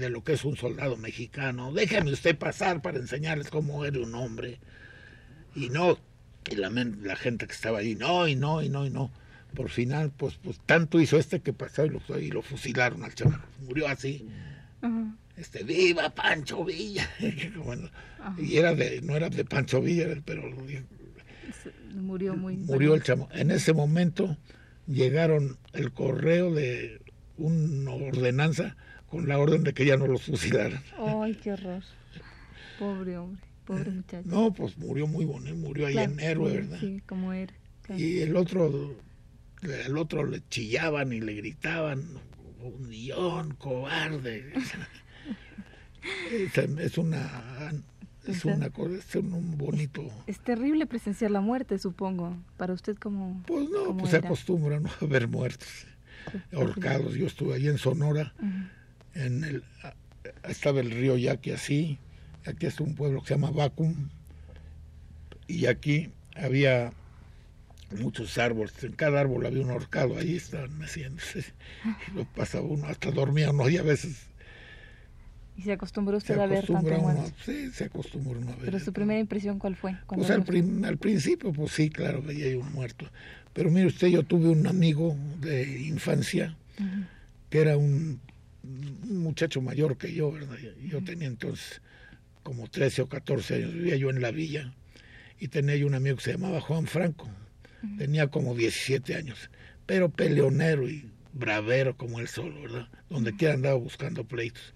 lo 0.10 0.26
que 0.26 0.34
es 0.34 0.44
un 0.44 0.58
soldado 0.58 0.98
mexicano? 0.98 1.72
Déjeme 1.72 2.12
usted 2.12 2.38
pasar 2.38 2.82
para 2.82 3.00
enseñarles 3.00 3.50
cómo 3.50 3.86
era 3.86 3.98
un 4.00 4.14
hombre. 4.14 4.60
Y 5.56 5.70
no, 5.70 5.98
y 6.52 6.56
la, 6.56 6.70
la, 6.70 7.16
gente 7.16 7.48
que 7.48 7.54
estaba 7.54 7.80
allí, 7.80 7.96
no, 7.96 8.28
y 8.28 8.36
no, 8.36 8.62
y 8.62 8.68
no, 8.68 8.86
y 8.86 8.90
no. 8.90 9.10
Por 9.56 9.70
final, 9.70 10.12
pues, 10.12 10.36
pues 10.36 10.60
tanto 10.66 11.00
hizo 11.00 11.18
este 11.18 11.40
que 11.40 11.54
pasó 11.54 11.86
y 11.86 11.90
lo, 11.90 12.20
y 12.20 12.30
lo 12.30 12.42
fusilaron 12.42 13.06
al 13.06 13.16
chaval. 13.16 13.40
Murió 13.66 13.88
así. 13.88 14.28
Este, 15.38 15.64
viva 15.64 16.10
Pancho 16.10 16.66
Villa. 16.66 17.10
y 18.38 18.58
era 18.58 18.76
de, 18.76 19.02
no 19.02 19.16
era 19.16 19.30
de 19.30 19.46
Pancho 19.46 19.82
Villa, 19.82 20.08
pero 20.26 20.44
murió 21.96 22.36
muy. 22.36 22.58
Murió 22.58 22.96
el 22.96 23.04
chamo. 23.04 23.30
En 23.32 23.50
ese 23.50 23.72
momento 23.72 24.38
llegaron 24.88 25.58
el 25.74 25.92
correo 25.92 26.54
de 26.54 27.02
una 27.38 27.92
ordenanza 27.92 28.76
con 29.08 29.28
la 29.28 29.38
orden 29.38 29.64
de 29.64 29.74
que 29.74 29.86
ya 29.86 29.98
no 29.98 30.08
los 30.08 30.24
fusilaran. 30.24 30.82
Ay, 30.98 31.36
qué 31.36 31.54
horror. 31.54 31.84
Pobre 32.80 33.18
hombre, 33.18 33.44
pobre 33.66 33.92
muchacho. 33.92 34.28
No, 34.28 34.54
pues 34.54 34.78
murió 34.78 35.08
muy 35.08 35.26
bonito, 35.26 35.56
murió 35.56 35.88
ahí 35.88 35.98
en 35.98 36.20
héroe, 36.20 36.54
¿verdad? 36.54 36.80
Sí, 36.80 37.02
como 37.06 37.34
era. 37.34 37.54
Y 37.96 38.22
el 38.22 38.36
otro, 38.36 38.96
el 39.62 39.98
otro 39.98 40.26
le 40.26 40.42
chillaban 40.50 41.14
y 41.14 41.20
le 41.20 41.34
gritaban, 41.34 42.04
un 42.62 42.90
guion, 42.90 43.54
cobarde. 43.56 44.54
es 46.80 46.98
una 46.98 47.72
es 48.28 48.46
una 48.46 48.70
cosa, 48.70 48.96
es 48.96 49.16
un 49.16 49.58
bonito... 49.58 50.04
Es 50.28 50.40
terrible 50.40 50.86
presenciar 50.86 51.32
la 51.32 51.42
muerte, 51.42 51.78
supongo, 51.78 52.36
para 52.58 52.74
usted 52.74 52.96
como... 52.98 53.44
Pues 53.46 53.70
no, 53.70 53.96
pues 53.98 54.12
se 54.12 54.18
acostumbra 54.18 54.80
¿no? 54.80 54.90
a 55.02 55.06
ver 55.06 55.28
muertos, 55.28 55.68
ahorcados. 56.54 57.16
Yo 57.16 57.28
estuve 57.28 57.56
ahí 57.56 57.68
en 57.68 57.78
Sonora, 57.78 58.34
en 59.14 59.44
el, 59.44 59.64
estaba 60.48 60.80
el 60.80 60.92
río 60.92 61.18
Yaqui 61.18 61.52
así, 61.52 61.98
aquí 62.46 62.66
es 62.66 62.80
un 62.80 62.96
pueblo 62.96 63.22
que 63.22 63.28
se 63.28 63.34
llama 63.36 63.52
Vacum, 63.52 64.10
y 65.48 65.66
aquí 65.66 66.12
había 66.36 66.92
muchos 68.00 68.38
árboles, 68.38 68.84
en 68.84 68.94
cada 68.94 69.20
árbol 69.20 69.46
había 69.46 69.64
un 69.64 69.70
ahorcado, 69.70 70.18
ahí 70.18 70.36
estaban 70.36 70.78
meciéndose, 70.78 71.44
y 72.14 72.18
lo 72.18 72.26
pasaba 72.26 72.66
uno, 72.66 72.88
hasta 72.88 73.12
dormía 73.12 73.52
uno, 73.52 73.70
y 73.70 73.78
a 73.78 73.84
veces 73.84 74.28
¿Y 75.56 75.62
se 75.62 75.72
acostumbró 75.72 76.18
usted 76.18 76.38
a 76.40 76.48
ver 76.48 76.66
tanto 76.66 76.98
muerto? 76.98 77.32
Sí, 77.46 77.70
se 77.72 77.86
acostumbró 77.86 78.40
a 78.42 78.56
ver. 78.56 78.66
¿Pero 78.66 78.80
su 78.80 78.92
primera 78.92 79.20
impresión 79.20 79.60
cuál 79.60 79.76
fue? 79.76 79.96
Pues 80.08 80.30
al, 80.32 80.44
al, 80.84 80.98
principio, 80.98 81.54
pues 81.54 81.72
sí, 81.72 81.90
claro, 81.90 82.22
veía 82.22 82.58
un 82.58 82.72
muerto. 82.74 83.06
Pero 83.54 83.70
mire 83.70 83.88
usted, 83.88 84.08
yo 84.08 84.24
tuve 84.24 84.50
un 84.50 84.66
amigo 84.66 85.16
de 85.40 85.82
infancia 85.82 86.58
que 87.52 87.62
era 87.62 87.78
un, 87.78 88.20
muchacho 89.04 89.62
mayor 89.62 89.98
que 89.98 90.14
yo, 90.14 90.32
¿verdad? 90.32 90.58
Yo 90.88 91.04
tenía 91.04 91.28
entonces 91.28 91.82
como 92.42 92.68
13 92.68 93.04
o 93.04 93.10
14 93.10 93.56
años, 93.56 93.74
vivía 93.74 93.96
yo 93.96 94.10
en 94.10 94.22
la 94.22 94.32
villa 94.32 94.74
y 95.40 95.50
tenía 95.50 95.76
yo 95.76 95.86
un 95.86 95.94
amigo 95.94 96.16
que 96.16 96.24
se 96.24 96.32
llamaba 96.32 96.62
Juan 96.62 96.88
Franco. 96.88 97.30
Tenía 97.98 98.28
como 98.28 98.56
17 98.56 99.16
años, 99.16 99.50
pero 99.86 100.10
peleonero 100.10 100.90
y 100.90 101.10
bravero 101.34 101.98
como 101.98 102.22
él 102.22 102.30
solo, 102.30 102.62
¿verdad? 102.62 102.88
Donde 103.10 103.36
quiera 103.36 103.54
andaba 103.54 103.76
buscando 103.76 104.24
pleitos 104.24 104.74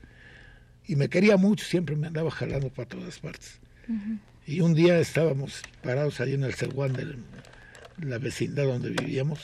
y 0.88 0.96
me 0.96 1.10
quería 1.10 1.38
mucho, 1.38 1.66
siempre 1.66 1.96
me 1.96 2.08
andaba 2.08 2.32
jalando 2.32 2.70
para 2.70 2.88
todas 2.88 3.20
partes. 3.20 3.60
Y 4.46 4.62
un 4.62 4.74
día 4.74 5.00
estábamos 5.00 5.62
parados 5.84 6.20
ahí 6.22 6.34
en 6.34 6.44
el 6.44 6.54
Seguán 6.54 6.94
de 6.94 7.18
la 8.00 8.18
vecindad 8.18 8.66
donde 8.66 8.92
vivíamos, 8.92 9.40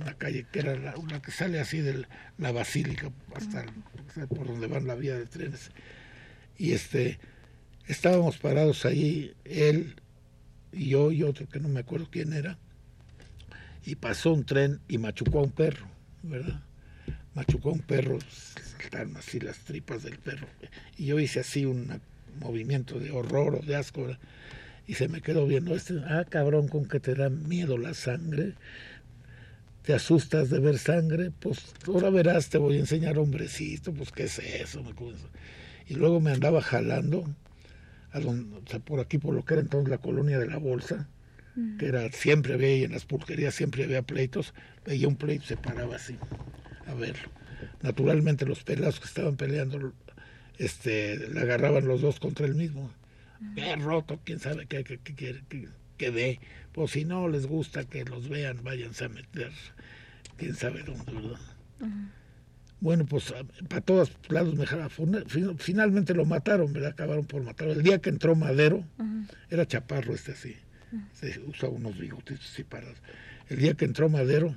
una, 0.00 0.14
calle 0.14 0.46
que 0.50 0.58
era 0.60 0.76
la, 0.76 0.96
una 0.96 1.22
que 1.22 1.30
sale 1.30 1.60
así 1.60 1.80
de 1.80 2.06
la 2.36 2.52
basílica 2.52 3.10
hasta 3.34 3.64
por 4.28 4.46
donde 4.46 4.66
van 4.66 4.86
la 4.86 4.94
vía 4.94 5.16
de 5.16 5.26
trenes. 5.26 5.70
Y 6.56 6.72
este 6.72 7.18
estábamos 7.86 8.36
parados 8.38 8.84
ahí, 8.84 9.34
él 9.44 9.96
y 10.72 10.90
yo 10.90 11.10
y 11.10 11.22
otro 11.22 11.48
que 11.48 11.60
no 11.60 11.68
me 11.68 11.80
acuerdo 11.80 12.08
quién 12.10 12.32
era, 12.32 12.58
y 13.84 13.94
pasó 13.94 14.34
un 14.34 14.44
tren 14.44 14.80
y 14.88 14.98
machucó 14.98 15.38
a 15.38 15.44
un 15.44 15.52
perro, 15.52 15.86
¿verdad? 16.22 16.60
Machucó 17.34 17.70
a 17.70 17.72
un 17.72 17.80
perro, 17.80 18.18
saltaron 18.84 19.16
así 19.16 19.40
las 19.40 19.58
tripas 19.58 20.02
del 20.02 20.18
perro. 20.18 20.46
Y 20.96 21.06
yo 21.06 21.18
hice 21.18 21.40
así 21.40 21.64
un 21.64 22.00
movimiento 22.40 22.98
de 22.98 23.10
horror 23.10 23.56
o 23.56 23.66
de 23.66 23.76
asco. 23.76 24.06
Y 24.86 24.94
se 24.94 25.08
me 25.08 25.20
quedó 25.20 25.46
viendo 25.46 25.74
este, 25.74 26.00
ah, 26.06 26.24
cabrón, 26.28 26.68
con 26.68 26.86
que 26.86 27.00
te 27.00 27.14
da 27.14 27.28
miedo 27.28 27.78
la 27.78 27.94
sangre. 27.94 28.54
Te 29.82 29.94
asustas 29.94 30.50
de 30.50 30.58
ver 30.58 30.78
sangre, 30.78 31.30
pues 31.30 31.74
ahora 31.86 32.10
verás, 32.10 32.50
te 32.50 32.58
voy 32.58 32.76
a 32.76 32.80
enseñar 32.80 33.18
hombrecito, 33.18 33.92
pues 33.92 34.12
qué 34.12 34.24
es 34.24 34.38
eso. 34.38 34.84
Y 35.86 35.94
luego 35.94 36.20
me 36.20 36.30
andaba 36.30 36.60
jalando, 36.60 37.24
a 38.12 38.20
donde, 38.20 38.60
por 38.80 39.00
aquí, 39.00 39.16
por 39.16 39.34
lo 39.34 39.46
que 39.46 39.54
era 39.54 39.62
entonces 39.62 39.88
la 39.88 39.96
colonia 39.96 40.38
de 40.38 40.46
la 40.46 40.58
Bolsa, 40.58 41.08
que 41.78 41.86
era, 41.86 42.12
siempre 42.12 42.54
había, 42.54 42.84
en 42.84 42.92
las 42.92 43.06
pulquerías 43.06 43.54
siempre 43.54 43.84
había 43.84 44.02
pleitos, 44.02 44.52
veía 44.84 45.08
un 45.08 45.16
pleito, 45.16 45.46
se 45.46 45.56
paraba 45.56 45.96
así, 45.96 46.18
a 46.86 46.92
verlo 46.92 47.30
naturalmente 47.82 48.46
los 48.46 48.62
pelados 48.64 49.00
que 49.00 49.06
estaban 49.06 49.36
peleando 49.36 49.92
este 50.58 51.28
le 51.28 51.40
agarraban 51.40 51.86
los 51.86 52.00
dos 52.00 52.18
contra 52.18 52.46
el 52.46 52.54
mismo. 52.54 52.90
Qué 53.54 53.76
roto 53.76 54.18
quién 54.24 54.40
sabe 54.40 54.66
qué 54.66 54.82
qué, 54.82 54.98
qué, 54.98 55.68
qué, 55.96 56.10
ve. 56.10 56.40
Pues 56.72 56.92
si 56.92 57.04
no 57.04 57.28
les 57.28 57.46
gusta 57.46 57.84
que 57.84 58.04
los 58.04 58.28
vean 58.28 58.62
váyanse 58.62 59.04
a 59.04 59.08
meter 59.08 59.52
quién 60.36 60.54
sabe 60.54 60.82
dónde 60.82 61.12
verdad 61.12 61.40
bueno 62.80 63.04
pues 63.06 63.34
para 63.68 63.80
todos 63.80 64.12
lados 64.28 64.54
mejor 64.54 64.88
finalmente 65.58 66.14
lo 66.14 66.24
mataron 66.24 66.72
verdad 66.72 66.92
acabaron 66.92 67.26
por 67.26 67.42
matarlo. 67.42 67.72
El 67.72 67.82
día 67.82 68.00
que 68.00 68.10
entró 68.10 68.36
Madero 68.36 68.84
era 69.50 69.66
chaparro 69.66 70.14
este 70.14 70.32
así 70.32 70.56
se 71.12 71.40
usaba 71.40 71.72
unos 71.72 71.98
bigotes 71.98 72.40
separados 72.40 72.96
el 73.48 73.58
día 73.58 73.74
que 73.74 73.84
entró 73.84 74.08
Madero 74.08 74.54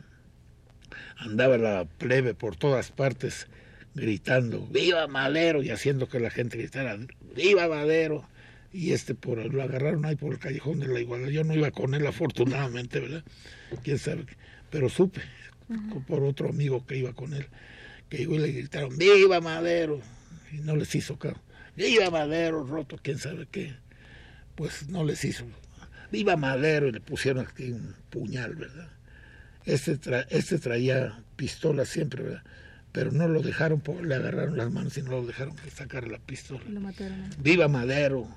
andaba 1.18 1.58
la 1.58 1.86
plebe 1.86 2.34
por 2.34 2.56
todas 2.56 2.92
partes 2.92 3.48
gritando 3.94 4.66
¡Viva 4.68 5.08
Madero! 5.08 5.64
y 5.64 5.70
haciendo 5.70 6.08
que 6.08 6.20
la 6.20 6.30
gente 6.30 6.58
gritara 6.58 6.98
¡Viva 7.36 7.68
Madero! 7.68 8.28
Y 8.74 8.94
este 8.94 9.16
por 9.16 9.38
lo 9.54 9.62
agarraron 9.62 10.06
ahí 10.06 10.16
por 10.16 10.34
el 10.34 10.40
callejón 10.40 10.80
de 10.80 10.88
la 10.88 11.00
igualdad. 11.02 11.30
Yo 11.30 11.44
no 11.44 11.54
iba 11.54 11.72
con 11.72 11.94
él 11.94 12.08
afortunadamente, 12.08 13.02
¿verdad? 13.02 13.24
Quién 13.84 14.00
sabe, 14.00 14.26
pero 14.70 14.88
supe 14.88 15.22
por 16.08 16.24
otro 16.24 16.50
amigo 16.50 16.86
que 16.86 16.98
iba 16.98 17.14
con 17.14 17.34
él, 17.34 17.48
que 18.10 18.22
igual 18.22 18.44
le 18.44 18.52
gritaron 18.52 18.98
¡Viva 18.98 19.42
Madero! 19.42 20.02
y 20.52 20.58
no 20.58 20.76
les 20.76 20.94
hizo 20.96 21.18
caso. 21.18 21.40
¡Viva 21.76 22.10
Madero! 22.10 22.64
roto, 22.66 23.00
quién 23.02 23.18
sabe 23.18 23.48
qué. 23.50 23.74
Pues 24.56 24.90
no 24.90 25.04
les 25.04 25.24
hizo. 25.26 25.46
viva 26.12 26.36
Madero, 26.36 26.88
y 26.88 26.92
le 26.92 27.00
pusieron 27.00 27.48
aquí 27.48 27.72
un 27.72 27.96
puñal, 28.10 28.56
¿verdad? 28.56 28.90
Este, 29.66 30.00
este 30.30 30.60
traía 30.60 31.24
pistola 31.36 31.86
siempre, 31.86 32.24
¿verdad? 32.24 32.44
Pero 32.92 33.12
no 33.12 33.28
lo 33.28 33.42
dejaron, 33.42 33.82
le 34.04 34.16
agarraron 34.16 34.58
las 34.58 34.72
manos 34.72 34.98
y 34.98 35.02
no 35.02 35.12
lo 35.12 35.26
dejaron 35.26 35.56
sacar 35.74 36.08
la 36.08 36.20
pistola. 36.20 36.62
Lo 36.68 36.82
mataron. 36.82 37.30
Viva 37.40 37.68
Madero. 37.68 38.28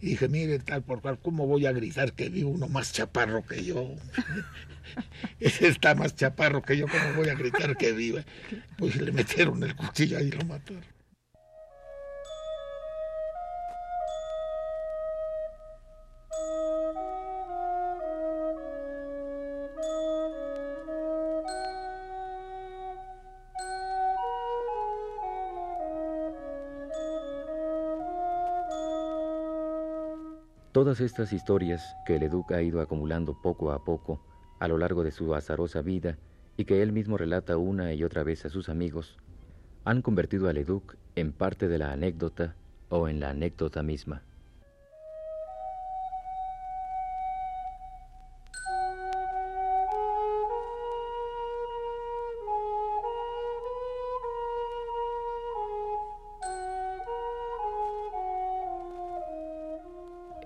Y 0.00 0.10
dije, 0.10 0.28
mire, 0.28 0.58
tal 0.58 0.82
por 0.82 1.00
cual, 1.00 1.18
¿cómo 1.18 1.46
voy 1.46 1.64
a 1.64 1.72
gritar 1.72 2.12
que 2.12 2.28
vi 2.28 2.42
uno 2.42 2.68
más 2.68 2.92
chaparro 2.92 3.46
que 3.46 3.64
yo? 3.64 3.94
Ese 5.40 5.68
está 5.68 5.94
más 5.94 6.14
chaparro 6.14 6.60
que 6.62 6.76
yo, 6.76 6.86
¿cómo 6.86 7.14
voy 7.14 7.30
a 7.30 7.34
gritar 7.34 7.76
que 7.76 7.92
viva? 7.92 8.22
Pues 8.76 8.96
le 8.96 9.10
metieron 9.10 9.62
el 9.62 9.74
cuchillo 9.74 10.20
y 10.20 10.30
lo 10.30 10.44
mataron. 10.44 10.95
Todas 30.76 31.00
estas 31.00 31.32
historias 31.32 31.96
que 32.04 32.18
Leduc 32.18 32.52
ha 32.52 32.60
ido 32.60 32.82
acumulando 32.82 33.32
poco 33.32 33.72
a 33.72 33.82
poco 33.82 34.20
a 34.60 34.68
lo 34.68 34.76
largo 34.76 35.04
de 35.04 35.10
su 35.10 35.34
azarosa 35.34 35.80
vida 35.80 36.18
y 36.58 36.66
que 36.66 36.82
él 36.82 36.92
mismo 36.92 37.16
relata 37.16 37.56
una 37.56 37.94
y 37.94 38.04
otra 38.04 38.24
vez 38.24 38.44
a 38.44 38.50
sus 38.50 38.68
amigos, 38.68 39.16
han 39.86 40.02
convertido 40.02 40.50
a 40.50 40.52
Leduc 40.52 40.96
en 41.14 41.32
parte 41.32 41.66
de 41.66 41.78
la 41.78 41.92
anécdota 41.92 42.56
o 42.90 43.08
en 43.08 43.20
la 43.20 43.30
anécdota 43.30 43.82
misma. 43.82 44.20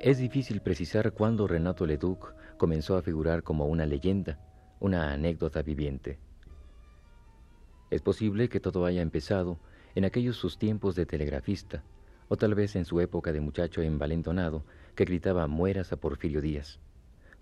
Es 0.00 0.16
difícil 0.16 0.62
precisar 0.62 1.12
cuándo 1.12 1.46
Renato 1.46 1.84
Leduc 1.84 2.32
comenzó 2.56 2.96
a 2.96 3.02
figurar 3.02 3.42
como 3.42 3.66
una 3.66 3.84
leyenda, 3.84 4.38
una 4.80 5.12
anécdota 5.12 5.60
viviente. 5.60 6.18
Es 7.90 8.00
posible 8.00 8.48
que 8.48 8.60
todo 8.60 8.86
haya 8.86 9.02
empezado 9.02 9.58
en 9.94 10.06
aquellos 10.06 10.36
sus 10.36 10.56
tiempos 10.56 10.94
de 10.94 11.04
telegrafista, 11.04 11.84
o 12.28 12.38
tal 12.38 12.54
vez 12.54 12.76
en 12.76 12.86
su 12.86 12.98
época 13.00 13.30
de 13.30 13.42
muchacho 13.42 13.82
envalentonado 13.82 14.64
que 14.94 15.04
gritaba 15.04 15.46
mueras 15.46 15.92
a 15.92 15.98
Porfirio 15.98 16.40
Díaz. 16.40 16.80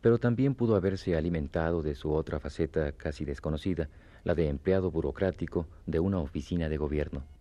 Pero 0.01 0.19
también 0.19 0.57
pudo 0.57 0.75
haberse 0.75 1.17
alimentado 1.17 1.81
de 1.83 1.95
su 1.95 2.13
otra 2.13 2.41
faceta 2.41 2.91
casi 2.91 3.25
desconocida, 3.25 3.89
la 4.25 4.35
de 4.35 4.49
empleado 4.49 4.91
burocrático 4.91 5.69
de 5.87 6.01
una 6.01 6.19
oficina 6.19 6.69
de 6.69 6.77
gobierno. 6.77 7.38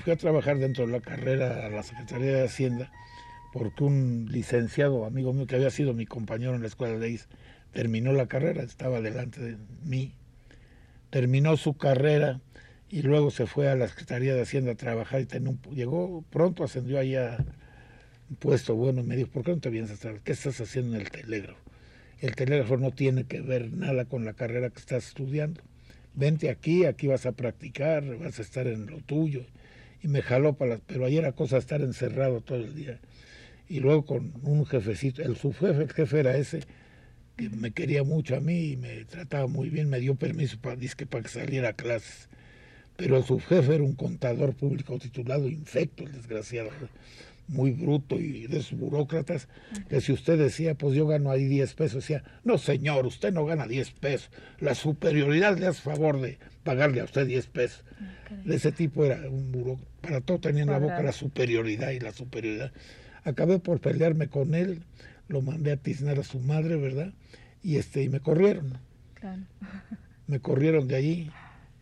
Fui 0.00 0.12
a 0.12 0.16
trabajar 0.16 0.58
dentro 0.58 0.86
de 0.86 0.92
la 0.92 1.00
carrera 1.00 1.66
a 1.66 1.68
la 1.68 1.82
Secretaría 1.82 2.32
de 2.32 2.44
Hacienda 2.44 2.90
porque 3.52 3.84
un 3.84 4.28
licenciado 4.30 5.04
amigo 5.04 5.32
mío 5.32 5.46
que 5.46 5.56
había 5.56 5.70
sido 5.70 5.92
mi 5.92 6.06
compañero 6.06 6.54
en 6.54 6.62
la 6.62 6.68
escuela 6.68 6.94
de 6.94 7.00
leyes 7.00 7.28
terminó 7.72 8.12
la 8.12 8.26
carrera, 8.26 8.62
estaba 8.62 9.00
delante 9.00 9.40
de 9.40 9.56
mí, 9.84 10.14
terminó 11.10 11.56
su 11.56 11.74
carrera 11.74 12.40
y 12.88 13.02
luego 13.02 13.30
se 13.30 13.46
fue 13.46 13.68
a 13.68 13.76
la 13.76 13.88
Secretaría 13.88 14.34
de 14.34 14.42
Hacienda 14.42 14.72
a 14.72 14.76
trabajar 14.76 15.20
y 15.20 15.74
llegó 15.74 16.24
pronto, 16.30 16.64
ascendió 16.64 16.98
ahí 16.98 17.14
a 17.14 17.44
un 18.28 18.36
puesto 18.36 18.74
bueno 18.74 19.02
y 19.02 19.04
me 19.04 19.16
dijo, 19.16 19.30
¿por 19.30 19.44
qué 19.44 19.52
no 19.52 19.60
te 19.60 19.70
vienes 19.70 19.90
a 19.90 19.94
estar? 19.94 20.20
¿Qué 20.20 20.32
estás 20.32 20.60
haciendo 20.60 20.96
en 20.96 21.02
el 21.02 21.10
telégrafo? 21.10 21.60
El 22.20 22.34
telégrafo 22.34 22.76
no 22.76 22.90
tiene 22.90 23.24
que 23.24 23.40
ver 23.40 23.72
nada 23.72 24.04
con 24.04 24.24
la 24.24 24.32
carrera 24.32 24.70
que 24.70 24.78
estás 24.78 25.08
estudiando. 25.08 25.62
Vente 26.14 26.50
aquí, 26.50 26.84
aquí 26.84 27.06
vas 27.06 27.26
a 27.26 27.32
practicar, 27.32 28.04
vas 28.18 28.38
a 28.38 28.42
estar 28.42 28.66
en 28.66 28.86
lo 28.86 28.98
tuyo 28.98 29.44
y 30.02 30.08
me 30.08 30.22
jaló 30.22 30.54
para 30.54 30.72
las, 30.72 30.80
pero 30.86 31.04
ayer 31.04 31.20
era 31.20 31.32
cosa 31.32 31.58
estar 31.58 31.80
encerrado 31.82 32.40
todo 32.40 32.58
el 32.58 32.74
día. 32.74 33.00
Y 33.68 33.80
luego 33.80 34.04
con 34.04 34.32
un 34.42 34.66
jefecito, 34.66 35.22
el 35.22 35.36
subjefe, 35.36 35.82
el 35.82 35.92
jefe 35.92 36.20
era 36.20 36.36
ese, 36.36 36.60
que 37.36 37.48
me 37.50 37.70
quería 37.70 38.02
mucho 38.02 38.36
a 38.36 38.40
mí 38.40 38.72
y 38.72 38.76
me 38.76 39.04
trataba 39.04 39.46
muy 39.46 39.68
bien, 39.68 39.88
me 39.88 40.00
dio 40.00 40.14
permiso 40.14 40.58
para, 40.60 40.76
para 41.08 41.22
que 41.22 41.28
saliera 41.28 41.70
a 41.70 41.72
clases. 41.74 42.28
Pero 42.96 43.16
el 43.16 43.24
subjefe 43.24 43.76
era 43.76 43.84
un 43.84 43.94
contador 43.94 44.54
público 44.54 44.98
titulado 44.98 45.48
infecto, 45.48 46.04
el 46.04 46.12
desgraciado, 46.12 46.70
muy 47.50 47.72
bruto 47.72 48.18
y 48.18 48.46
de 48.46 48.58
esos 48.58 48.78
burócratas, 48.78 49.48
que 49.88 50.00
si 50.00 50.12
usted 50.12 50.38
decía, 50.38 50.74
pues 50.74 50.94
yo 50.94 51.06
gano 51.06 51.30
ahí 51.30 51.46
10 51.46 51.74
pesos, 51.74 52.02
decía, 52.02 52.24
no 52.44 52.58
señor, 52.58 53.06
usted 53.06 53.32
no 53.32 53.44
gana 53.44 53.66
10 53.66 53.90
pesos, 53.92 54.30
la 54.60 54.74
superioridad 54.74 55.58
le 55.58 55.66
hace 55.66 55.82
favor 55.82 56.20
de 56.20 56.38
pagarle 56.64 57.00
a 57.00 57.04
usted 57.04 57.26
10 57.26 57.46
pesos. 57.48 57.84
De 58.44 58.56
ese 58.56 58.72
tipo 58.72 59.04
era 59.04 59.28
un 59.28 59.52
burócrata 59.52 59.90
para 60.00 60.20
todo 60.20 60.40
tenía 60.40 60.62
en 60.62 60.70
la 60.70 60.78
boca 60.78 61.02
la 61.02 61.12
superioridad 61.12 61.90
y 61.90 62.00
la 62.00 62.12
superioridad. 62.12 62.72
Acabé 63.24 63.58
por 63.58 63.80
pelearme 63.80 64.28
con 64.28 64.54
él, 64.54 64.84
lo 65.28 65.42
mandé 65.42 65.72
a 65.72 65.76
tiznar 65.76 66.18
a 66.18 66.24
su 66.24 66.40
madre, 66.40 66.76
¿verdad? 66.76 67.12
Y 67.62 67.76
este 67.76 68.02
y 68.02 68.08
me 68.08 68.20
corrieron. 68.20 68.78
Me 70.26 70.38
corrieron 70.38 70.86
de 70.86 70.94
allí. 70.94 71.30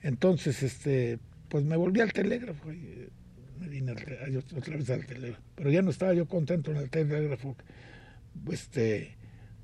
Entonces, 0.01 0.63
este, 0.63 1.19
pues 1.51 1.65
me 1.65 1.77
volví 1.77 2.01
al 2.01 2.15
telégrafo 2.15 2.73
y 2.73 3.11
me 3.59 3.69
vine 3.69 3.93
otra 3.93 4.77
vez 4.77 4.91
al 4.91 5.07
telégrafo. 5.07 5.43
Pero 5.55 5.71
ya 5.71 5.83
no 5.83 5.91
estaba 5.91 6.15
yo 6.15 6.27
contento 6.27 6.71
en 6.71 6.79
el 6.79 6.91
telégrafo. 6.91 7.57
Este, 8.51 9.17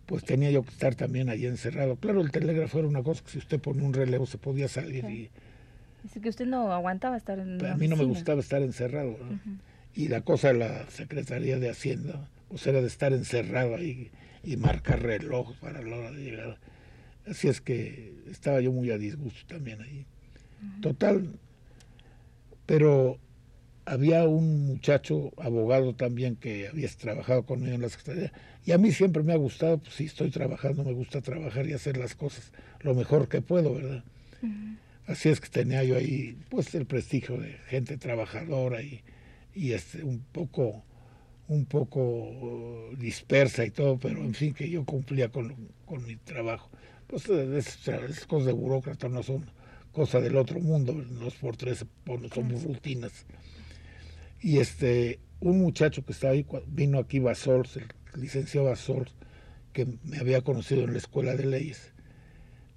pues 0.07 0.25
tenía 0.25 0.51
yo 0.51 0.63
que 0.63 0.71
estar 0.71 0.95
también 0.95 1.29
allí 1.29 1.47
encerrado. 1.47 1.97
Claro, 1.97 2.21
el 2.21 2.31
telégrafo 2.31 2.79
era 2.81 2.89
una 2.89 3.03
cosa 3.03 3.23
que 3.25 3.31
si 3.31 3.39
usted 3.39 3.61
pone 3.61 3.83
un 3.83 3.93
relevo 3.93 4.27
se 4.27 4.39
podía 4.39 4.69
salir 4.69 5.05
y 5.05 5.31
Dice 6.05 6.21
que 6.21 6.29
usted 6.29 6.45
no 6.45 6.71
aguantaba 6.71 7.17
estar 7.17 7.39
en 7.39 7.65
A 7.65 7.77
mí 7.77 7.89
no 7.89 7.97
me 7.97 8.05
gustaba 8.05 8.41
estar 8.41 8.61
encerrado. 8.61 9.17
Y 9.95 10.09
la 10.09 10.21
cosa 10.21 10.49
de 10.49 10.55
la 10.55 10.91
Secretaría 10.91 11.59
de 11.59 11.71
Hacienda, 11.71 12.29
pues 12.49 12.67
era 12.67 12.83
de 12.83 12.89
estar 12.89 13.15
encerrado 13.15 13.75
ahí 13.75 14.11
y 14.43 14.59
marcar 14.59 15.03
reloj 15.03 15.57
para 15.61 15.81
la 15.81 15.97
hora 15.97 16.13
de 16.13 16.23
llegar. 16.23 16.59
Así 17.27 17.49
es 17.49 17.63
que 17.63 18.13
estaba 18.31 18.61
yo 18.61 18.71
muy 18.71 18.91
a 18.91 18.99
disgusto 18.99 19.47
también 19.47 19.81
ahí. 19.81 20.05
Total, 20.83 21.27
pero 22.67 23.19
había 23.87 24.25
un 24.25 24.67
muchacho 24.67 25.33
abogado 25.37 25.95
también 25.95 26.37
que 26.37 26.69
había 26.69 26.89
trabajado 26.89 27.45
conmigo 27.45 27.75
en 27.75 27.83
la 27.83 27.89
Secretaría 27.89 28.33
y 28.65 28.73
a 28.73 28.79
mí 28.79 28.93
siempre 28.93 29.23
me 29.23 29.33
ha 29.33 29.37
gustado, 29.37 29.79
pues 29.79 29.95
si 29.95 30.05
estoy 30.05 30.31
trabajando, 30.31 30.85
me 30.85 30.93
gusta 30.93 31.21
trabajar 31.21 31.67
y 31.67 31.75
hacer 31.75 31.97
las 31.97 32.15
cosas 32.15 32.53
lo 32.81 32.95
mejor 32.95 33.29
que 33.29 33.43
puedo, 33.43 33.75
¿verdad? 33.75 34.05
Así 35.07 35.29
es 35.29 35.41
que 35.41 35.49
tenía 35.49 35.85
yo 35.85 35.97
ahí 35.97 36.37
pues 36.49 36.75
el 36.75 36.87
prestigio 36.87 37.37
de 37.39 37.59
gente 37.69 37.97
trabajadora 37.99 38.83
y, 38.83 39.03
y 39.55 39.73
este, 39.73 40.03
un 40.03 40.21
poco 40.33 40.85
un 41.47 41.67
poco 41.67 42.91
dispersa 42.99 43.65
y 43.67 43.71
todo, 43.71 43.99
pero 43.99 44.21
en 44.21 44.35
fin 44.35 44.55
que 44.55 44.69
yo 44.69 44.85
cumplía 44.85 45.29
con, 45.29 45.55
con 45.85 46.05
mi 46.05 46.17
trabajo. 46.17 46.71
Pues 47.07 47.29
esas, 47.29 48.27
cosas 48.27 48.47
de 48.47 48.53
burócrata 48.53 49.09
no 49.09 49.23
son 49.23 49.45
cosa 49.93 50.21
del 50.21 50.37
otro 50.37 50.59
mundo, 50.59 50.95
los 50.95 51.35
por 51.35 51.57
tres 51.57 51.85
somos 52.35 52.63
rutinas. 52.65 53.27
Y 54.45 54.59
este, 54.59 55.21
un 55.41 55.59
muchacho 55.59 56.05
que 56.05 56.13
estaba 56.13 56.35
ahí, 56.35 56.45
vino 56.67 56.99
aquí 56.99 57.19
Basols, 57.19 57.79
el 57.79 57.87
licenciado 58.21 58.67
Basols, 58.67 59.15
que 59.73 59.87
me 60.05 60.19
había 60.19 60.43
conocido 60.43 60.85
en 60.85 60.93
la 60.93 60.99
escuela 60.99 61.35
de 61.35 61.47
leyes, 61.47 61.95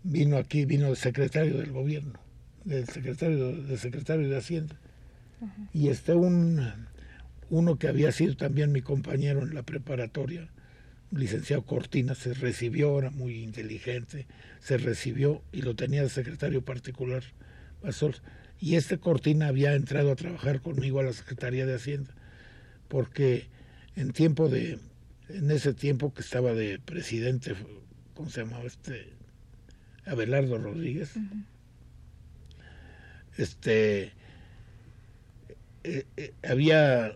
vino 0.01 0.37
aquí, 0.37 0.63
vino 0.63 0.87
el 0.87 0.95
secretario 0.95 1.57
del 1.57 1.73
gobierno, 1.73 2.21
del 2.63 2.87
secretario, 2.87 3.51
del 3.51 3.77
secretario 3.77 4.29
de 4.29 4.37
Hacienda. 4.37 4.79
Y 5.73 5.89
este 5.89 6.13
un, 6.13 6.61
uno 7.49 7.77
que 7.77 7.89
había 7.89 8.13
sido 8.13 8.37
también 8.37 8.71
mi 8.71 8.81
compañero 8.81 9.41
en 9.41 9.53
la 9.53 9.63
preparatoria, 9.63 10.47
licenciado 11.11 11.65
Cortina, 11.65 12.15
se 12.15 12.33
recibió, 12.33 12.97
era 12.97 13.09
muy 13.09 13.43
inteligente, 13.43 14.25
se 14.61 14.77
recibió 14.77 15.43
y 15.51 15.63
lo 15.63 15.75
tenía 15.75 16.01
de 16.01 16.09
secretario 16.09 16.63
particular. 16.63 17.23
Y 18.59 18.75
este 18.75 18.97
Cortina 18.97 19.47
había 19.47 19.73
entrado 19.73 20.11
a 20.11 20.15
trabajar 20.15 20.61
conmigo 20.61 20.99
a 20.99 21.03
la 21.03 21.13
Secretaría 21.13 21.65
de 21.65 21.75
Hacienda, 21.75 22.13
porque 22.87 23.47
en 23.95 24.11
tiempo 24.11 24.49
de, 24.49 24.79
en 25.29 25.51
ese 25.51 25.73
tiempo 25.73 26.13
que 26.13 26.21
estaba 26.21 26.53
de 26.53 26.79
presidente, 26.79 27.55
¿cómo 28.13 28.29
se 28.29 28.41
llamaba 28.41 28.65
este? 28.65 29.13
Abelardo 30.05 30.57
Rodríguez. 30.57 31.11
Este 33.37 34.13
eh, 35.83 36.05
eh, 36.15 36.33
había 36.43 37.07
eh, 37.07 37.15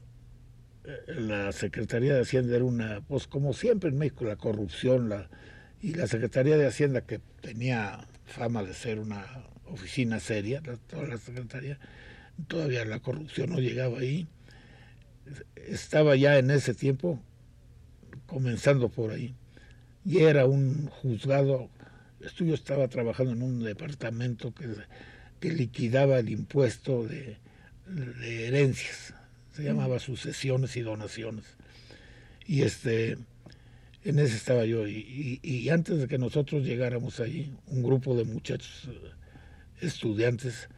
la 1.07 1.51
Secretaría 1.51 2.13
de 2.13 2.21
Hacienda 2.21 2.55
era 2.55 2.65
una, 2.65 3.01
pues 3.01 3.27
como 3.27 3.53
siempre 3.53 3.89
en 3.89 3.97
México, 3.97 4.25
la 4.25 4.35
corrupción, 4.35 5.09
la 5.09 5.29
Y 5.81 5.93
la 5.95 6.07
Secretaría 6.07 6.57
de 6.57 6.67
Hacienda, 6.67 7.01
que 7.01 7.19
tenía 7.41 8.07
fama 8.25 8.63
de 8.63 8.73
ser 8.73 8.99
una 8.99 9.25
oficina 9.71 10.19
seria, 10.19 10.61
toda 10.87 11.07
la 11.07 11.17
Secretaría, 11.17 11.79
todavía 12.47 12.85
la 12.85 12.99
corrupción 12.99 13.51
no 13.51 13.59
llegaba 13.59 13.99
ahí, 13.99 14.27
estaba 15.55 16.15
ya 16.15 16.37
en 16.37 16.51
ese 16.51 16.73
tiempo 16.73 17.21
comenzando 18.25 18.89
por 18.89 19.11
ahí. 19.11 19.35
Y 20.03 20.19
era 20.19 20.45
un 20.45 20.87
juzgado, 20.87 21.69
yo 22.37 22.53
estaba 22.53 22.87
trabajando 22.87 23.33
en 23.33 23.43
un 23.43 23.63
departamento 23.63 24.53
que, 24.53 24.67
que 25.39 25.51
liquidaba 25.51 26.19
el 26.19 26.29
impuesto 26.29 27.03
de, 27.05 27.37
de 27.87 28.47
herencias, 28.47 29.13
se 29.53 29.63
llamaba 29.63 29.99
sucesiones 29.99 30.75
y 30.77 30.81
donaciones. 30.81 31.45
Y 32.47 32.63
este 32.63 33.17
en 34.03 34.19
ese 34.19 34.35
estaba 34.35 34.65
yo. 34.65 34.87
Y, 34.87 35.69
antes 35.69 35.99
de 35.99 36.07
que 36.07 36.17
nosotros 36.17 36.63
llegáramos 36.63 37.19
allí, 37.19 37.53
un 37.67 37.83
grupo 37.83 38.15
de 38.15 38.25
muchachos 38.25 38.89
estudiantes 39.81 40.69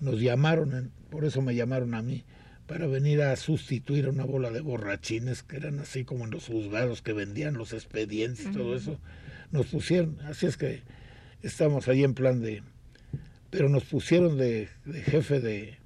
nos 0.00 0.20
llamaron, 0.20 0.92
por 1.10 1.24
eso 1.24 1.42
me 1.42 1.54
llamaron 1.54 1.94
a 1.94 2.02
mí, 2.02 2.24
para 2.66 2.86
venir 2.86 3.22
a 3.22 3.34
sustituir 3.36 4.06
a 4.06 4.10
una 4.10 4.24
bola 4.24 4.50
de 4.50 4.60
borrachines 4.60 5.42
que 5.42 5.56
eran 5.56 5.78
así 5.78 6.04
como 6.04 6.24
en 6.24 6.30
los 6.30 6.46
juzgados 6.46 7.00
que 7.00 7.12
vendían 7.12 7.54
los 7.54 7.72
expedientes 7.72 8.46
y 8.46 8.52
todo 8.52 8.76
eso. 8.76 9.00
Nos 9.50 9.66
pusieron, 9.66 10.18
así 10.26 10.46
es 10.46 10.56
que 10.56 10.82
estamos 11.42 11.88
ahí 11.88 12.04
en 12.04 12.14
plan 12.14 12.42
de, 12.42 12.62
pero 13.50 13.68
nos 13.68 13.84
pusieron 13.84 14.36
de, 14.36 14.68
de 14.84 15.02
jefe 15.02 15.40
de, 15.40 15.78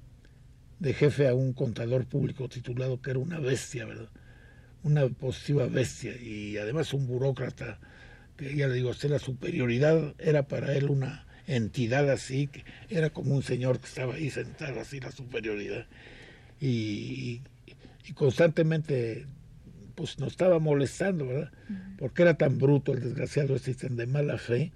de 0.79 0.93
jefe 0.93 1.27
a 1.27 1.33
un 1.33 1.53
contador 1.53 2.05
público 2.05 2.49
titulado 2.49 3.01
que 3.01 3.11
era 3.11 3.19
una 3.19 3.39
bestia, 3.39 3.85
¿verdad? 3.85 4.09
una 4.83 5.07
positiva 5.07 5.65
bestia 5.67 6.15
y 6.21 6.57
además 6.57 6.93
un 6.93 7.07
burócrata 7.07 7.79
que 8.37 8.55
ya 8.55 8.67
le 8.67 8.75
digo, 8.75 8.89
usted 8.89 9.09
la 9.09 9.19
superioridad 9.19 10.13
era 10.19 10.47
para 10.47 10.73
él 10.75 10.89
una 10.89 11.25
entidad 11.47 12.09
así, 12.09 12.47
que 12.47 12.63
era 12.89 13.09
como 13.09 13.35
un 13.35 13.43
señor 13.43 13.79
que 13.79 13.87
estaba 13.87 14.15
ahí 14.15 14.29
sentado 14.29 14.79
así, 14.79 14.99
la 14.99 15.11
superioridad. 15.11 15.85
Y, 16.59 17.41
constantemente 18.15 19.25
pues 19.95 20.19
nos 20.19 20.33
estaba 20.33 20.59
molestando, 20.59 21.27
¿verdad? 21.27 21.51
Porque 21.97 22.23
era 22.23 22.33
tan 22.33 22.57
bruto 22.57 22.93
el 22.93 22.99
desgraciado 22.99 23.55
este 23.55 23.73
de 23.89 24.07
mala 24.07 24.37
fe 24.37 24.71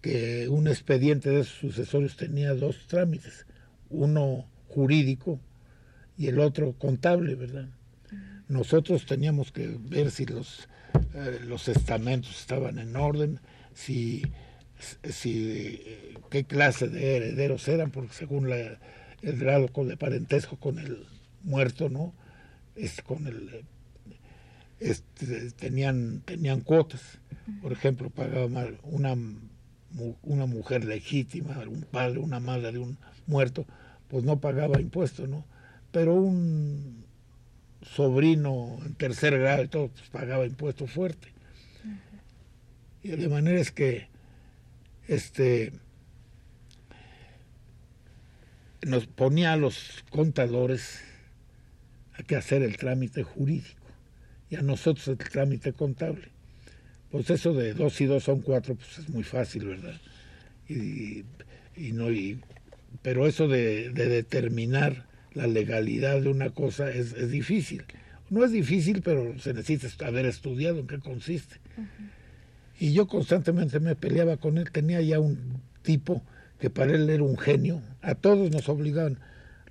que 0.00 0.48
un 0.48 0.68
expediente 0.68 1.30
de 1.30 1.44
sus 1.44 1.74
sucesores 1.74 2.16
tenía 2.16 2.54
dos 2.54 2.86
trámites, 2.86 3.46
uno 3.90 4.46
jurídico 4.68 5.40
y 6.16 6.28
el 6.28 6.38
otro 6.38 6.72
contable, 6.72 7.34
¿verdad? 7.34 7.68
nosotros 8.48 9.06
teníamos 9.06 9.52
que 9.52 9.76
ver 9.80 10.10
si 10.10 10.26
los, 10.26 10.68
eh, 11.14 11.40
los 11.46 11.68
estamentos 11.68 12.38
estaban 12.38 12.78
en 12.78 12.96
orden, 12.96 13.40
si, 13.74 14.22
si 15.02 15.80
qué 16.30 16.44
clase 16.44 16.88
de 16.88 17.16
herederos 17.16 17.66
eran, 17.68 17.90
porque 17.90 18.12
según 18.12 18.48
la, 18.50 18.56
el 19.22 19.38
grado 19.38 19.68
de 19.84 19.96
parentesco 19.96 20.56
con 20.56 20.78
el 20.78 21.06
muerto, 21.42 21.88
¿no? 21.88 22.12
Es 22.76 23.00
con 23.02 23.26
el 23.26 23.64
este, 24.80 25.50
tenían 25.52 26.20
tenían 26.24 26.60
cuotas. 26.60 27.18
Por 27.62 27.72
ejemplo, 27.72 28.10
pagaba 28.10 28.48
una 28.82 29.16
una 30.22 30.46
mujer 30.46 30.84
legítima, 30.84 31.56
un 31.68 31.82
padre, 31.82 32.18
una 32.18 32.40
madre 32.40 32.72
de 32.72 32.78
un 32.78 32.98
muerto, 33.26 33.64
pues 34.08 34.24
no 34.24 34.40
pagaba 34.40 34.80
impuestos, 34.80 35.28
¿no? 35.28 35.44
Pero 35.92 36.14
un 36.14 37.04
sobrino 37.82 38.78
en 38.84 38.94
tercer 38.94 39.38
grado 39.38 39.62
y 39.62 39.68
todo, 39.68 39.88
pues, 39.88 40.08
pagaba 40.10 40.46
impuesto 40.46 40.86
fuerte. 40.86 41.28
Y 43.02 43.10
de 43.10 43.28
manera 43.28 43.60
es 43.60 43.70
que 43.70 44.08
este 45.08 45.72
nos 48.86 49.06
ponía 49.06 49.52
a 49.52 49.56
los 49.56 50.04
contadores 50.10 51.00
a 52.14 52.22
que 52.22 52.36
hacer 52.36 52.62
el 52.62 52.76
trámite 52.76 53.22
jurídico 53.22 53.80
y 54.50 54.56
a 54.56 54.62
nosotros 54.62 55.08
el 55.08 55.16
trámite 55.16 55.72
contable. 55.72 56.28
Pues 57.10 57.30
eso 57.30 57.54
de 57.54 57.72
dos 57.72 58.00
y 58.00 58.06
dos 58.06 58.24
son 58.24 58.42
cuatro, 58.42 58.74
pues 58.74 58.98
es 58.98 59.08
muy 59.08 59.22
fácil, 59.22 59.66
¿verdad? 59.66 59.98
Y, 60.68 61.24
no, 61.92 62.10
y, 62.10 62.40
pero 63.02 63.26
eso 63.26 63.48
de 63.48 63.90
determinar 63.90 65.06
la 65.34 65.46
legalidad 65.46 66.22
de 66.22 66.28
una 66.28 66.50
cosa 66.50 66.90
es, 66.90 67.30
difícil. 67.30 67.84
No 68.30 68.44
es 68.44 68.52
difícil, 68.52 69.02
pero 69.02 69.38
se 69.38 69.52
necesita 69.52 70.06
haber 70.06 70.26
estudiado 70.26 70.78
en 70.78 70.86
qué 70.86 70.98
consiste. 70.98 71.56
Y 72.78 72.92
yo 72.92 73.06
constantemente 73.06 73.80
me 73.80 73.94
peleaba 73.96 74.36
con 74.36 74.58
él. 74.58 74.70
Tenía 74.70 75.00
ya 75.00 75.20
un 75.20 75.62
tipo 75.82 76.22
que 76.58 76.70
para 76.70 76.92
él 76.94 77.08
era 77.08 77.22
un 77.22 77.38
genio. 77.38 77.82
A 78.02 78.14
todos 78.14 78.50
nos 78.50 78.68
obligaban. 78.68 79.18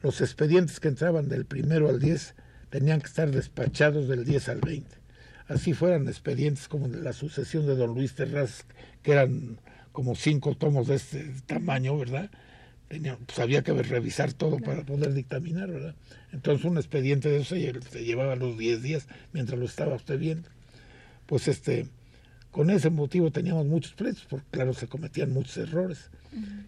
Los 0.02 0.22
expedientes 0.22 0.80
que 0.80 0.90
entraban 0.90 1.30
del 1.30 1.46
primero 1.46 1.90
al 1.90 2.00
10 2.00 2.36
tenían 2.70 3.00
que 3.00 3.08
estar 3.08 3.32
despachados 3.32 4.08
del 4.08 4.26
10 4.26 4.50
al 4.50 4.62
20. 4.62 4.90
Así 5.48 5.74
fueran 5.74 6.08
expedientes 6.08 6.68
como 6.68 6.88
de 6.88 7.02
la 7.02 7.14
sucesión 7.14 7.66
de 7.68 7.76
don 7.76 7.94
Luis 7.94 8.16
Terraz, 8.16 8.66
que 9.02 9.12
eran 9.12 9.60
como 9.92 10.16
cinco 10.16 10.56
tomos 10.56 10.88
de 10.88 10.96
este 10.96 11.34
tamaño, 11.46 11.98
¿verdad? 11.98 12.30
pues 13.26 13.40
había 13.40 13.64
que 13.64 13.74
revisar 13.74 14.34
todo 14.34 14.60
para 14.60 14.84
poder 14.84 15.14
dictaminar, 15.14 15.72
¿verdad? 15.72 15.96
Entonces 16.32 16.66
un 16.66 16.78
expediente 16.78 17.30
de 17.30 17.42
eso 17.42 17.56
se 17.56 18.04
llevaba 18.04 18.36
los 18.36 18.58
10 18.58 18.82
días 18.82 19.08
mientras 19.32 19.60
lo 19.60 19.66
estaba 19.66 19.96
usted 19.96 20.20
viendo. 20.20 20.50
Pues 21.26 21.48
este, 21.48 21.88
con 22.54 22.70
ese 22.70 22.92
motivo 22.92 23.32
teníamos 23.32 23.66
muchos 23.66 23.94
precios, 23.94 24.28
porque 24.30 24.46
claro, 24.52 24.76
se 24.76 24.88
cometían 24.88 25.34
muchos 25.34 25.58
errores. 25.58 26.12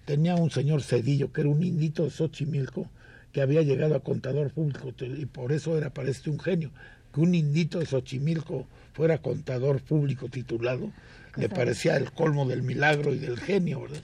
Tenía 0.05 0.33
un 0.33 0.49
señor 0.49 0.81
Cedillo, 0.81 1.31
que 1.31 1.41
era 1.41 1.49
un 1.49 1.61
indito 1.63 2.03
de 2.03 2.09
Xochimilco, 2.09 2.89
que 3.31 3.41
había 3.41 3.61
llegado 3.61 3.95
a 3.95 3.99
contador 3.99 4.49
público, 4.49 4.91
y 4.99 5.27
por 5.27 5.51
eso 5.51 5.77
era, 5.77 5.91
parece 5.91 6.31
un 6.31 6.39
genio. 6.39 6.71
Que 7.13 7.21
un 7.21 7.35
indito 7.35 7.77
de 7.77 7.85
Xochimilco 7.85 8.67
fuera 8.93 9.19
contador 9.19 9.79
público 9.79 10.27
titulado, 10.27 10.91
le 11.37 11.49
parecía 11.49 11.97
el 11.97 12.11
colmo 12.11 12.47
del 12.47 12.63
milagro 12.63 13.13
y 13.13 13.19
del 13.19 13.39
genio, 13.39 13.81
¿verdad? 13.81 14.01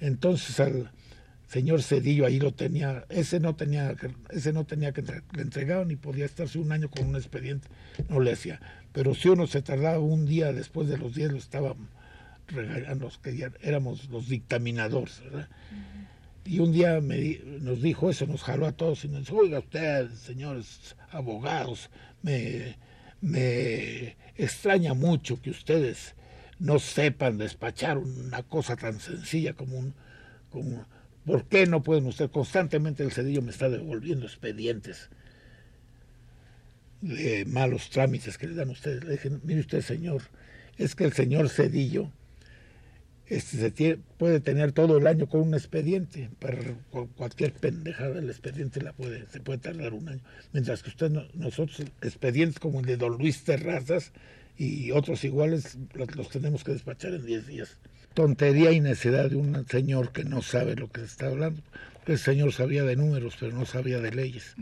Entonces 0.00 0.58
al 0.58 0.90
señor 1.46 1.82
Cedillo 1.82 2.26
ahí 2.26 2.40
lo 2.40 2.52
tenía, 2.52 3.04
ese 3.10 3.38
no 3.38 3.54
tenía, 3.54 3.94
ese 4.30 4.52
no 4.52 4.64
tenía 4.64 4.90
que 4.90 5.02
le 5.02 5.42
entregaban 5.42 5.86
ni 5.86 5.94
podía 5.94 6.24
estarse 6.24 6.58
un 6.58 6.72
año 6.72 6.90
con 6.90 7.06
un 7.06 7.14
expediente, 7.14 7.68
no 8.08 8.18
le 8.18 8.32
hacía. 8.32 8.60
Pero 8.96 9.14
si 9.14 9.28
uno 9.28 9.46
se 9.46 9.60
tardaba 9.60 9.98
un 9.98 10.24
día 10.24 10.54
después 10.54 10.88
de 10.88 10.96
los 10.96 11.14
días 11.14 11.30
lo 11.30 11.36
estaban 11.36 11.90
regalando, 12.48 13.12
que 13.22 13.36
ya 13.36 13.52
éramos 13.60 14.08
los 14.08 14.30
dictaminadores, 14.30 15.22
¿verdad? 15.22 15.50
Y 16.46 16.60
un 16.60 16.72
día 16.72 17.02
me, 17.02 17.38
nos 17.60 17.82
dijo 17.82 18.08
eso, 18.08 18.26
nos 18.26 18.42
jaló 18.42 18.64
a 18.64 18.72
todos 18.72 19.04
y 19.04 19.08
nos 19.08 19.26
dijo, 19.26 19.36
oiga 19.36 19.58
usted, 19.58 20.08
señores 20.12 20.96
abogados, 21.10 21.90
me, 22.22 22.78
me 23.20 24.16
extraña 24.34 24.94
mucho 24.94 25.42
que 25.42 25.50
ustedes 25.50 26.14
no 26.58 26.78
sepan 26.78 27.36
despachar 27.36 27.98
una 27.98 28.44
cosa 28.44 28.76
tan 28.76 28.98
sencilla 28.98 29.52
como 29.52 29.76
un, 29.76 29.94
como 30.48 30.86
¿Por 31.26 31.44
qué 31.44 31.66
no 31.66 31.82
pueden 31.82 32.06
ustedes? 32.06 32.30
Constantemente 32.30 33.02
el 33.02 33.12
Cedillo 33.12 33.42
me 33.42 33.50
está 33.50 33.68
devolviendo 33.68 34.24
expedientes 34.24 35.10
de 37.00 37.44
malos 37.46 37.90
trámites 37.90 38.38
que 38.38 38.48
le 38.48 38.54
dan 38.54 38.70
ustedes. 38.70 39.04
Mire 39.44 39.60
usted, 39.60 39.80
señor, 39.82 40.22
es 40.78 40.94
que 40.94 41.04
el 41.04 41.12
señor 41.12 41.48
Cedillo 41.48 42.10
este, 43.26 43.98
puede 44.18 44.40
tener 44.40 44.72
todo 44.72 44.98
el 44.98 45.06
año 45.06 45.28
con 45.28 45.40
un 45.40 45.54
expediente. 45.54 46.30
Para 46.38 46.58
cualquier 47.16 47.52
pendejada 47.52 48.14
del 48.14 48.30
expediente 48.30 48.80
la 48.80 48.92
puede, 48.92 49.26
se 49.26 49.40
puede 49.40 49.58
tardar 49.58 49.94
un 49.94 50.08
año. 50.08 50.22
Mientras 50.52 50.82
que 50.82 50.90
usted, 50.90 51.10
nosotros, 51.34 51.82
expedientes 52.02 52.58
como 52.58 52.80
el 52.80 52.86
de 52.86 52.96
don 52.96 53.18
Luis 53.18 53.44
Terrazas 53.44 54.12
y 54.56 54.90
otros 54.92 55.24
iguales, 55.24 55.76
los, 55.94 56.28
tenemos 56.30 56.64
que 56.64 56.72
despachar 56.72 57.14
en 57.14 57.26
10 57.26 57.46
días 57.46 57.78
tontería 58.16 58.72
y 58.72 58.80
necedad 58.80 59.28
de 59.28 59.36
un 59.36 59.66
señor 59.68 60.10
que 60.10 60.24
no 60.24 60.40
sabe 60.40 60.74
lo 60.74 60.90
que 60.90 61.02
está 61.02 61.26
hablando. 61.26 61.60
El 62.06 62.18
señor 62.18 62.50
sabía 62.52 62.82
de 62.82 62.96
números, 62.96 63.36
pero 63.38 63.52
no 63.52 63.66
sabía 63.66 64.00
de 64.00 64.10
leyes. 64.10 64.54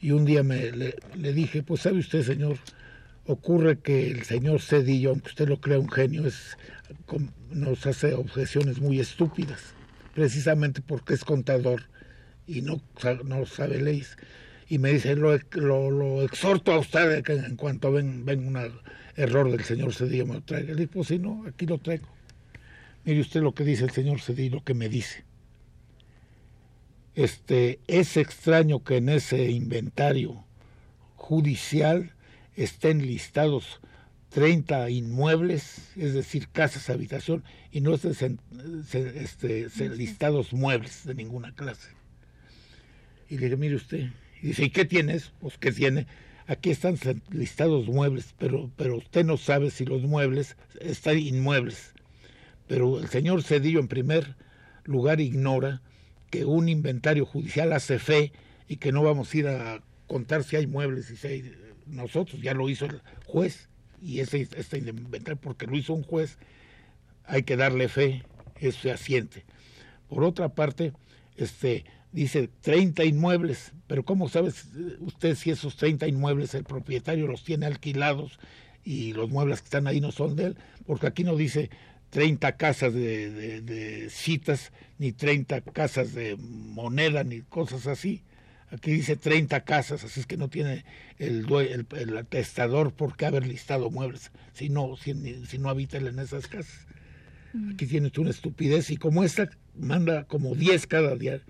Y 0.00 0.12
un 0.12 0.24
día 0.24 0.42
me, 0.42 0.72
le, 0.72 1.32
dije, 1.32 1.62
pues 1.62 1.82
sabe 1.82 1.98
usted, 1.98 2.22
señor, 2.22 2.56
ocurre 3.26 3.78
que 3.78 4.10
el 4.10 4.22
señor 4.24 4.60
Cedillo, 4.60 5.10
aunque 5.10 5.28
usted 5.28 5.48
lo 5.48 5.60
crea 5.60 5.78
un 5.78 5.90
genio, 5.90 6.24
nos 7.50 7.86
hace 7.86 8.14
objeciones 8.14 8.80
muy 8.80 8.98
estúpidas, 8.98 9.74
precisamente 10.14 10.80
porque 10.80 11.14
es 11.14 11.24
contador 11.24 11.82
y 12.46 12.62
no, 12.62 12.80
no 13.24 13.44
sabe 13.46 13.80
leyes. 13.80 14.16
Y 14.68 14.78
me 14.78 14.92
dice, 14.92 15.16
lo, 15.16 15.36
lo, 15.90 16.22
exhorto 16.22 16.72
a 16.72 16.78
usted 16.78 17.22
que 17.22 17.32
en 17.32 17.56
cuanto 17.56 17.92
ven, 17.92 18.24
ven 18.24 18.46
un 18.46 18.56
error 19.16 19.50
del 19.50 19.64
señor 19.64 19.92
Cedillo 19.92 20.26
me 20.26 20.34
lo 20.34 20.42
traiga. 20.42 20.68
Le 20.68 20.86
dije, 20.86 20.90
pues 20.92 21.10
no, 21.20 21.44
aquí 21.46 21.66
lo 21.66 21.78
traigo. 21.78 22.08
Mire 23.04 23.20
usted 23.20 23.42
lo 23.42 23.52
que 23.52 23.64
dice 23.64 23.84
el 23.84 23.90
señor 23.90 24.20
Cedillo, 24.20 24.56
lo 24.56 24.64
que 24.64 24.74
me 24.74 24.88
dice. 24.88 25.24
Este, 27.14 27.80
es 27.86 28.16
extraño 28.16 28.84
que 28.84 28.98
en 28.98 29.08
ese 29.08 29.50
inventario 29.50 30.44
judicial 31.16 32.12
estén 32.54 33.06
listados 33.06 33.80
30 34.30 34.90
inmuebles, 34.90 35.90
es 35.96 36.14
decir, 36.14 36.48
casas, 36.48 36.88
habitación, 36.88 37.42
y 37.72 37.80
no 37.80 37.94
estén 37.94 38.40
este, 38.92 39.68
listados 39.90 40.52
muebles 40.52 41.04
de 41.04 41.14
ninguna 41.14 41.52
clase. 41.54 41.90
Y 43.28 43.38
le 43.38 43.46
dije, 43.46 43.56
mire 43.56 43.74
usted, 43.74 44.10
y 44.42 44.48
dice, 44.48 44.64
¿y 44.64 44.70
qué 44.70 44.84
tienes? 44.84 45.32
Pues, 45.40 45.58
¿qué 45.58 45.72
tiene? 45.72 46.06
Aquí 46.46 46.70
están 46.70 46.96
listados 47.30 47.86
muebles, 47.86 48.34
pero, 48.38 48.70
pero 48.76 48.96
usted 48.98 49.24
no 49.24 49.36
sabe 49.36 49.70
si 49.70 49.84
los 49.84 50.02
muebles 50.02 50.56
están 50.80 51.18
inmuebles. 51.18 51.92
Pero 52.66 52.98
el 53.00 53.08
señor 53.08 53.42
Cedillo, 53.42 53.80
en 53.80 53.88
primer 53.88 54.36
lugar, 54.84 55.20
ignora 55.20 55.82
que 56.30 56.44
un 56.44 56.68
inventario 56.68 57.26
judicial 57.26 57.72
hace 57.72 57.98
fe 57.98 58.32
y 58.68 58.76
que 58.76 58.92
no 58.92 59.02
vamos 59.02 59.34
a 59.34 59.36
ir 59.36 59.48
a 59.48 59.82
contar 60.06 60.44
si 60.44 60.56
hay 60.56 60.66
muebles 60.66 61.10
y 61.10 61.16
si 61.16 61.26
hay 61.26 61.52
nosotros, 61.86 62.40
ya 62.40 62.54
lo 62.54 62.68
hizo 62.68 62.86
el 62.86 63.00
juez 63.26 63.68
y 64.00 64.20
ese 64.20 64.48
este 64.56 64.78
inventario 64.78 65.40
porque 65.40 65.66
lo 65.66 65.76
hizo 65.76 65.92
un 65.92 66.02
juez, 66.02 66.38
hay 67.24 67.42
que 67.42 67.56
darle 67.56 67.88
fe, 67.88 68.24
eso 68.56 68.80
se 68.80 68.92
asiente. 68.92 69.44
Por 70.08 70.24
otra 70.24 70.48
parte, 70.50 70.92
este 71.36 71.84
dice 72.12 72.48
30 72.60 73.04
inmuebles, 73.04 73.72
pero 73.86 74.04
¿cómo 74.04 74.28
sabe 74.28 74.52
usted 75.00 75.34
si 75.34 75.50
esos 75.50 75.76
30 75.76 76.08
inmuebles 76.08 76.54
el 76.54 76.64
propietario 76.64 77.26
los 77.26 77.44
tiene 77.44 77.66
alquilados 77.66 78.38
y 78.82 79.12
los 79.12 79.30
muebles 79.30 79.60
que 79.60 79.66
están 79.66 79.86
ahí 79.86 80.00
no 80.00 80.10
son 80.10 80.36
de 80.36 80.46
él? 80.46 80.56
Porque 80.86 81.06
aquí 81.06 81.24
no 81.24 81.36
dice 81.36 81.70
30 82.10 82.56
casas 82.56 82.92
de, 82.92 84.08
citas, 84.10 84.72
ni 84.98 85.12
30 85.12 85.60
casas 85.62 86.12
de 86.12 86.36
moneda, 86.36 87.24
ni 87.24 87.40
cosas 87.42 87.86
así. 87.86 88.22
Aquí 88.72 88.92
dice 88.92 89.16
30 89.16 89.64
casas, 89.64 90.04
así 90.04 90.20
es 90.20 90.26
que 90.26 90.36
no 90.36 90.48
tiene 90.48 90.84
el, 91.18 91.46
el, 91.96 92.16
atestador 92.16 92.92
por 92.92 93.16
qué 93.16 93.26
haber 93.26 93.46
listado 93.46 93.90
muebles, 93.90 94.30
si 94.52 94.68
no, 94.68 94.96
si, 94.96 95.12
si 95.46 95.58
no 95.58 95.68
habita 95.68 95.96
en 95.98 96.18
esas 96.18 96.46
casas. 96.46 96.86
Mm. 97.52 97.72
Aquí 97.72 97.86
tiene 97.86 98.12
una 98.18 98.30
estupidez 98.30 98.90
y 98.90 98.96
como 98.96 99.24
esta 99.24 99.50
manda 99.76 100.24
como 100.24 100.54
10 100.54 100.86
cada 100.86 101.16
día. 101.16 101.40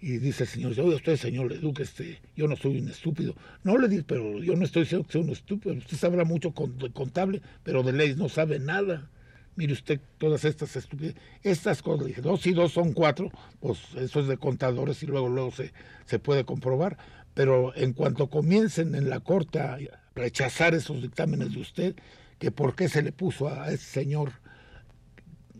Y 0.00 0.18
dice 0.18 0.42
el 0.42 0.48
señor, 0.48 0.72
oye 0.72 0.96
usted, 0.96 1.16
señor 1.16 1.50
Leduc, 1.50 1.80
este, 1.80 2.20
yo 2.36 2.46
no 2.46 2.56
soy 2.56 2.78
un 2.78 2.88
estúpido. 2.88 3.34
No 3.62 3.78
le 3.78 3.88
dice, 3.88 4.04
pero 4.06 4.42
yo 4.42 4.54
no 4.54 4.64
estoy 4.64 4.82
diciendo 4.82 5.06
que 5.06 5.12
sea 5.12 5.20
un 5.22 5.30
estúpido. 5.30 5.74
Usted 5.76 5.96
sabrá 5.96 6.24
mucho 6.24 6.52
con, 6.52 6.76
de 6.78 6.90
contable, 6.90 7.40
pero 7.62 7.82
de 7.82 7.92
leyes 7.92 8.18
no 8.18 8.28
sabe 8.28 8.58
nada 8.58 9.08
mire 9.56 9.72
usted 9.72 10.00
todas 10.18 10.44
estas 10.44 10.76
estupideces, 10.76 11.20
estas 11.42 11.82
cosas, 11.82 12.06
dije, 12.06 12.20
dos 12.20 12.46
y 12.46 12.52
dos 12.52 12.72
son 12.72 12.92
cuatro, 12.92 13.30
pues 13.60 13.78
eso 13.96 14.20
es 14.20 14.26
de 14.26 14.36
contadores 14.36 15.02
y 15.02 15.06
luego, 15.06 15.28
luego 15.28 15.50
se, 15.50 15.72
se 16.06 16.18
puede 16.18 16.44
comprobar, 16.44 16.98
pero 17.34 17.74
en 17.76 17.92
cuanto 17.92 18.30
comiencen 18.30 18.94
en 18.94 19.08
la 19.08 19.20
corte 19.20 19.60
a 19.60 19.78
rechazar 20.14 20.74
esos 20.74 21.02
dictámenes 21.02 21.52
de 21.52 21.60
usted, 21.60 21.96
que 22.38 22.50
por 22.50 22.74
qué 22.74 22.88
se 22.88 23.02
le 23.02 23.12
puso 23.12 23.48
a 23.48 23.70
ese 23.70 23.84
señor 23.84 24.32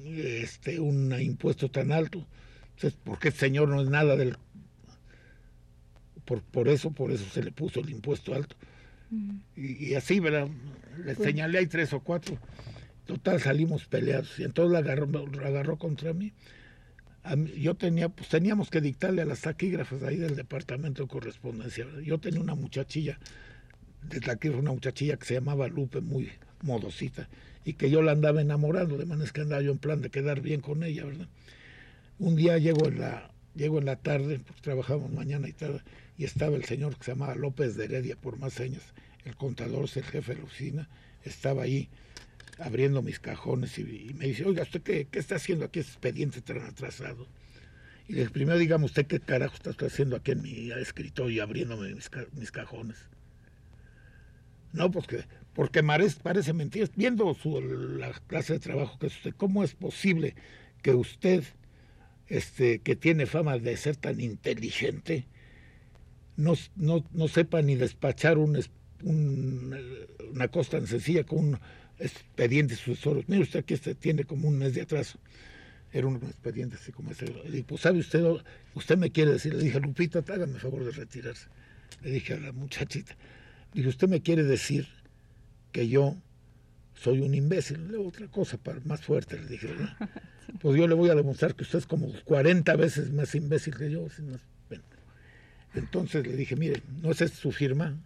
este 0.05 0.81
un 0.81 1.19
impuesto 1.21 1.71
tan 1.71 1.93
alto, 1.93 2.27
porque 3.05 3.29
ese 3.29 3.39
señor 3.39 3.69
no 3.69 3.81
es 3.81 3.89
nada 3.89 4.17
del 4.17 4.37
por, 6.25 6.43
por 6.43 6.69
eso, 6.69 6.91
por 6.91 7.11
eso 7.11 7.25
se 7.31 7.43
le 7.43 7.53
puso 7.53 7.81
el 7.81 7.91
impuesto 7.91 8.35
alto. 8.35 8.57
Mm. 9.11 9.37
Y, 9.57 9.95
así, 9.95 10.21
¿verdad? 10.21 10.49
Le 10.99 11.15
pues 11.15 11.27
señalé 11.27 11.59
hay 11.59 11.67
tres 11.67 11.93
o 11.93 12.01
cuatro. 12.01 12.39
Total, 13.07 13.41
salimos 13.41 13.85
peleados 13.87 14.39
y 14.39 14.45
entonces 14.45 14.73
la 14.73 14.79
agarró, 14.79 15.09
agarró 15.45 15.77
contra 15.77 16.13
mí. 16.13 16.33
Yo 17.57 17.75
tenía, 17.75 18.09
pues 18.09 18.29
teníamos 18.29 18.71
que 18.71 18.81
dictarle 18.81 19.23
a 19.23 19.25
las 19.25 19.43
taquígrafas 19.43 20.03
ahí 20.03 20.17
del 20.17 20.37
departamento 20.37 21.03
de 21.03 21.09
correspondencia. 21.09 21.87
Yo 22.03 22.19
tenía 22.19 22.41
una 22.41 22.55
muchachilla, 22.55 23.19
de 24.03 24.21
taquígrafa, 24.21 24.61
una 24.61 24.73
muchachilla 24.73 25.17
que 25.17 25.27
se 25.27 25.35
llamaba 25.35 25.69
Lupe, 25.69 26.01
muy 26.01 26.31
modosita, 26.63 27.29
y 27.65 27.75
que 27.75 27.91
yo 27.91 28.03
la 28.03 28.13
andaba 28.13 28.41
enamorando, 28.41 28.99
de 28.99 29.07
manera 29.07 29.31
que 29.31 29.41
andaba 29.41 29.63
yo 29.63 29.73
en 29.73 29.79
plan 29.79 30.03
de 30.03 30.11
quedar 30.11 30.41
bien 30.41 30.61
con 30.61 30.83
ella, 30.83 31.05
¿verdad? 31.05 31.29
Un 32.19 32.37
día 32.37 32.59
llego 32.59 32.89
en 32.89 33.01
la, 33.01 33.31
llego 33.55 33.79
en 33.79 33.87
la 33.87 33.97
tarde, 33.97 34.41
pues 34.47 34.61
trabajamos 34.61 35.11
mañana 35.11 35.49
y 35.49 35.53
tarde, 35.53 35.81
y 36.19 36.25
estaba 36.25 36.57
el 36.57 36.65
señor 36.65 36.97
que 36.97 37.05
se 37.05 37.13
llamaba 37.13 37.35
López 37.35 37.77
de 37.77 37.85
Heredia, 37.85 38.17
por 38.17 38.39
más 38.39 38.53
señas, 38.53 38.83
el 39.25 39.35
contador, 39.37 39.89
el 39.95 40.05
jefe 40.05 40.35
de 40.35 40.39
la 40.39 40.45
oficina, 40.45 40.89
estaba 41.23 41.63
ahí 41.63 41.89
abriendo 42.59 43.03
mis 43.03 43.21
cajones 43.21 43.79
y, 43.79 44.13
me 44.15 44.27
dice, 44.27 44.45
oiga, 44.45 44.63
¿usted 44.63 44.83
qué, 44.83 45.09
está 45.13 45.37
haciendo 45.37 45.65
aquí 45.65 45.81
ese 45.81 45.91
expediente 45.91 46.41
tan 46.41 46.61
atrasado? 46.63 47.27
Y 48.09 48.13
le 48.13 48.21
dije, 48.21 48.33
primero 48.33 48.59
dígame 48.59 48.85
usted 48.85 49.07
qué 49.07 49.21
carajo 49.21 49.55
está 49.55 49.87
haciendo 49.87 50.17
aquí 50.17 50.33
en 50.33 50.43
mi 50.43 50.71
escritorio 50.73 51.43
abriéndome 51.43 51.95
mis, 51.95 52.51
cajones. 52.51 52.99
No, 54.73 54.91
pues 54.91 55.07
que, 55.07 55.25
porque 55.55 55.83
parece, 55.83 56.21
parece 56.21 56.53
mentira. 56.53 56.87
Viendo 56.97 57.33
su, 57.35 57.61
la 57.61 58.13
clase 58.27 58.55
de 58.55 58.59
trabajo 58.59 58.99
que 58.99 59.07
es 59.07 59.17
usted, 59.17 59.35
¿cómo 59.37 59.65
es 59.65 59.75
posible 59.75 60.35
que 60.83 60.93
usted, 60.93 61.45
este, 62.27 62.81
que 62.81 62.97
tiene 62.97 63.27
fama 63.27 63.59
de 63.59 63.77
ser 63.77 63.97
tan 63.97 64.21
inteligente, 64.21 65.27
no, 66.37 66.55
no, 66.77 67.05
no 67.13 67.29
sepa 67.29 67.63
ni 67.63 67.77
despachar 67.77 68.39
un, 68.39 68.59
una 70.33 70.49
cosa 70.49 70.73
tan 70.73 70.87
sencilla 70.87 71.25
como 71.25 71.41
un 71.41 71.59
expedientes 71.99 72.79
sucesores. 72.79 73.29
Mire 73.29 73.43
usted 73.43 73.61
aquí 73.61 73.75
este 73.75 73.95
tiene 73.95 74.25
como 74.25 74.49
un 74.49 74.59
mes 74.59 74.75
de 74.75 74.83
atraso. 74.83 75.19
Era 75.93 76.07
un 76.07 76.17
expediente 76.17 76.77
así 76.77 76.93
como 76.93 77.13
ese. 77.13 77.27
Le 77.27 77.51
dije, 77.51 77.65
pues 77.65 77.83
sabe 77.83 77.99
usted, 78.01 78.25
usted 78.75 78.99
me 78.99 79.11
quiere 79.11 79.33
decir, 79.33 79.55
le 79.55 79.63
dije, 79.63 79.79
Lupita, 79.81 80.19
hágame 80.19 80.59
favor 80.59 80.85
de 80.85 80.91
retirarse. 80.91 81.47
Le 82.03 82.11
dije 82.11 82.35
a 82.35 82.41
la 82.41 82.53
muchachita, 82.53 83.17
le 83.73 83.81
dije, 83.81 83.89
usted 83.89 84.09
me 84.09 84.21
quiere 84.21 84.43
decir 84.43 84.89
que 85.71 85.89
yo 85.89 86.17
soy 86.95 87.21
un 87.21 87.35
imbécil. 87.35 87.91
Le 87.91 87.99
otra 87.99 88.27
cosa 88.29 88.59
para, 88.59 88.81
más 88.81 89.03
fuerte, 89.03 89.39
le 89.39 89.47
dije, 89.47 89.69
Pues 90.61 90.77
yo 90.77 90.87
le 90.87 90.95
voy 90.95 91.11
a 91.11 91.15
demostrar 91.15 91.55
que 91.55 91.63
usted 91.63 91.79
es 91.79 91.87
como 91.87 92.13
40 92.25 92.77
veces 92.77 93.13
más 93.13 93.35
imbécil 93.35 93.77
que 93.77 93.91
yo. 93.91 94.07
Entonces 95.75 96.27
le 96.27 96.37
dije, 96.37 96.57
mire, 96.57 96.83
no 97.03 97.11
es 97.11 97.19
su 97.33 97.51
firma, 97.51 97.99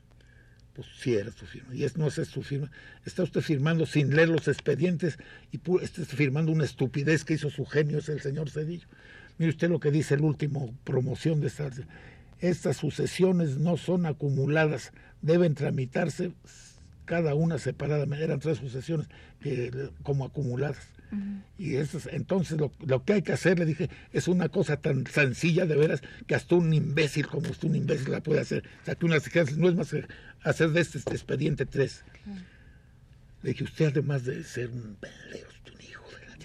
pues 0.78 1.06
era 1.06 1.32
su 1.32 1.44
firma. 1.44 1.74
Y 1.74 1.82
es, 1.82 1.96
no 1.96 2.06
es 2.06 2.14
su 2.14 2.42
firma. 2.42 2.70
Está 3.04 3.24
usted 3.24 3.40
firmando 3.40 3.84
sin 3.84 4.14
leer 4.14 4.28
los 4.28 4.46
expedientes 4.46 5.18
y 5.50 5.60
está 5.82 6.04
firmando 6.04 6.52
una 6.52 6.64
estupidez 6.64 7.24
que 7.24 7.34
hizo 7.34 7.50
su 7.50 7.66
genio, 7.66 7.98
es 7.98 8.08
el 8.08 8.20
señor 8.20 8.48
Cedillo. 8.48 8.86
Mire 9.38 9.50
usted 9.50 9.68
lo 9.70 9.80
que 9.80 9.90
dice 9.90 10.14
el 10.14 10.20
último 10.20 10.72
promoción 10.84 11.40
de 11.40 11.48
estas. 11.48 11.80
Estas 12.40 12.76
sucesiones 12.76 13.58
no 13.58 13.76
son 13.76 14.06
acumuladas, 14.06 14.92
deben 15.20 15.54
tramitarse 15.54 16.32
cada 17.08 17.34
una 17.34 17.58
separadamente. 17.58 18.24
Eran 18.24 18.38
tres 18.38 18.58
sucesiones 18.58 19.08
que, 19.40 19.90
como 20.02 20.26
acumuladas. 20.26 20.86
Y 21.56 21.76
eso 21.76 21.98
entonces 22.10 22.58
lo, 22.58 22.70
lo, 22.86 23.02
que 23.02 23.14
hay 23.14 23.22
que 23.22 23.32
hacer, 23.32 23.58
le 23.58 23.64
dije, 23.64 23.88
es 24.12 24.28
una 24.28 24.50
cosa 24.50 24.76
tan 24.76 25.06
sencilla 25.06 25.64
de 25.64 25.74
veras 25.74 26.02
que 26.26 26.34
hasta 26.34 26.54
un 26.54 26.72
imbécil 26.74 27.26
como 27.26 27.50
usted, 27.50 27.66
un 27.66 27.76
imbécil 27.76 28.12
la 28.12 28.20
puede 28.20 28.40
hacer. 28.40 28.62
O 28.82 28.84
sea, 28.84 28.94
que 28.94 29.06
una 29.06 29.16
no 29.56 29.68
es 29.70 29.74
más 29.74 29.90
que 29.90 30.04
hacer 30.42 30.70
de 30.70 30.82
este, 30.82 30.98
este 30.98 31.12
expediente 31.12 31.64
tres. 31.64 32.04
Le 33.42 33.50
dije, 33.50 33.64
usted 33.64 33.86
además 33.86 34.24
de 34.26 34.44
ser 34.44 34.68
un 34.68 34.96
pendejo, 35.00 35.50
un 35.74 35.80
hijo 35.88 36.04
de 36.10 36.26
la... 36.26 36.36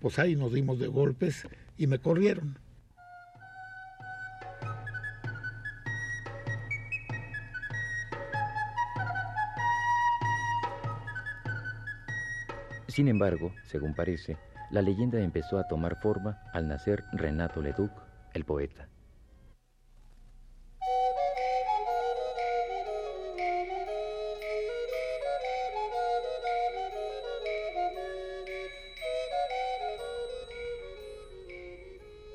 Pues 0.00 0.18
ahí 0.18 0.34
nos 0.34 0.52
dimos 0.52 0.80
de 0.80 0.88
golpes 0.88 1.46
y 1.76 1.86
me 1.86 2.00
corrieron. 2.00 2.58
Sin 12.98 13.06
embargo, 13.06 13.54
según 13.62 13.94
parece, 13.94 14.36
la 14.72 14.82
leyenda 14.82 15.20
empezó 15.20 15.60
a 15.60 15.68
tomar 15.68 16.00
forma 16.00 16.42
al 16.52 16.66
nacer 16.66 17.04
Renato 17.12 17.62
Leduc, 17.62 17.92
el 18.34 18.44
poeta. 18.44 18.88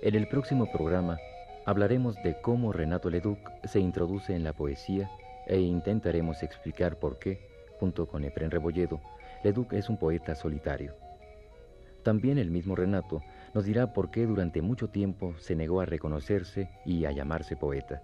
En 0.02 0.16
el 0.16 0.30
próximo 0.30 0.72
programa 0.72 1.20
hablaremos 1.66 2.16
de 2.24 2.40
cómo 2.40 2.72
Renato 2.72 3.10
Leduc 3.10 3.38
se 3.66 3.82
introduce 3.82 4.34
en 4.34 4.46
la 4.46 4.54
poesía 4.54 5.12
e 5.46 5.60
intentaremos 5.60 6.42
explicar 6.42 7.00
por 7.00 7.20
qué, 7.20 7.50
junto 7.82 8.08
con 8.08 8.24
Efren 8.24 8.50
Rebolledo, 8.50 9.02
Leduc 9.44 9.74
es 9.74 9.90
un 9.90 9.98
poeta 9.98 10.36
solitario. 10.36 10.96
También 12.04 12.38
el 12.38 12.52
mismo 12.52 12.76
Renato 12.76 13.22
nos 13.54 13.66
dirá 13.66 13.94
por 13.94 14.12
qué 14.12 14.26
durante 14.26 14.62
mucho 14.62 14.90
tiempo 14.90 15.36
se 15.38 15.56
negó 15.56 15.82
a 15.82 15.86
reconocerse 15.86 16.70
y 16.86 17.06
a 17.06 17.12
llamarse 17.12 17.56
poeta. 17.56 18.02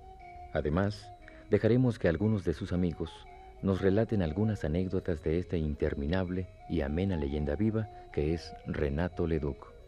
Además, 0.53 1.11
dejaremos 1.49 1.99
que 1.99 2.07
algunos 2.07 2.45
de 2.45 2.53
sus 2.53 2.71
amigos 2.71 3.11
nos 3.61 3.81
relaten 3.81 4.21
algunas 4.21 4.63
anécdotas 4.63 5.21
de 5.23 5.37
esta 5.37 5.57
interminable 5.57 6.47
y 6.69 6.81
amena 6.81 7.17
leyenda 7.17 7.55
viva 7.55 7.89
que 8.13 8.33
es 8.33 8.53
Renato 8.65 9.27
Leduc. 9.27 9.78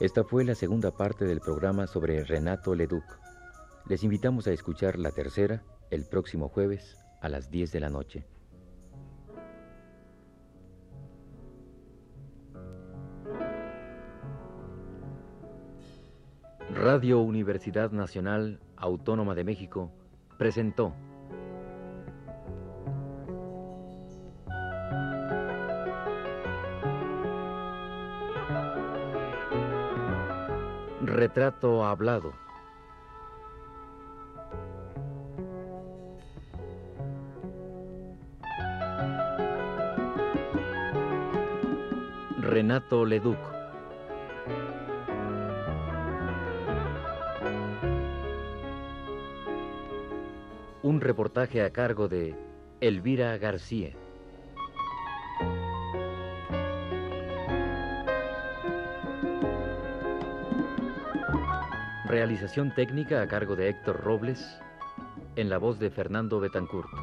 Esta 0.00 0.24
fue 0.24 0.44
la 0.44 0.54
segunda 0.54 0.92
parte 0.92 1.26
del 1.26 1.40
programa 1.40 1.86
sobre 1.86 2.24
Renato 2.24 2.74
Leduc. 2.74 3.04
Les 3.86 4.02
invitamos 4.02 4.46
a 4.46 4.52
escuchar 4.52 4.98
la 4.98 5.10
tercera 5.10 5.62
el 5.90 6.06
próximo 6.06 6.48
jueves 6.48 6.96
a 7.20 7.28
las 7.28 7.50
10 7.50 7.70
de 7.70 7.80
la 7.80 7.90
noche. 7.90 8.24
Radio 16.74 17.20
Universidad 17.20 17.90
Nacional 17.90 18.58
Autónoma 18.76 19.34
de 19.34 19.44
México 19.44 19.92
presentó 20.38 20.94
Retrato 31.12 31.84
hablado. 31.84 32.32
Renato 42.38 43.04
Leduc. 43.04 43.36
Un 50.84 51.00
reportaje 51.00 51.64
a 51.64 51.70
cargo 51.72 52.06
de 52.06 52.36
Elvira 52.80 53.36
García. 53.36 53.99
Realización 62.20 62.74
técnica 62.74 63.22
a 63.22 63.28
cargo 63.28 63.56
de 63.56 63.70
Héctor 63.70 64.02
Robles, 64.04 64.60
en 65.36 65.48
la 65.48 65.56
voz 65.56 65.78
de 65.78 65.88
Fernando 65.88 66.38
Betancourt. 66.38 66.99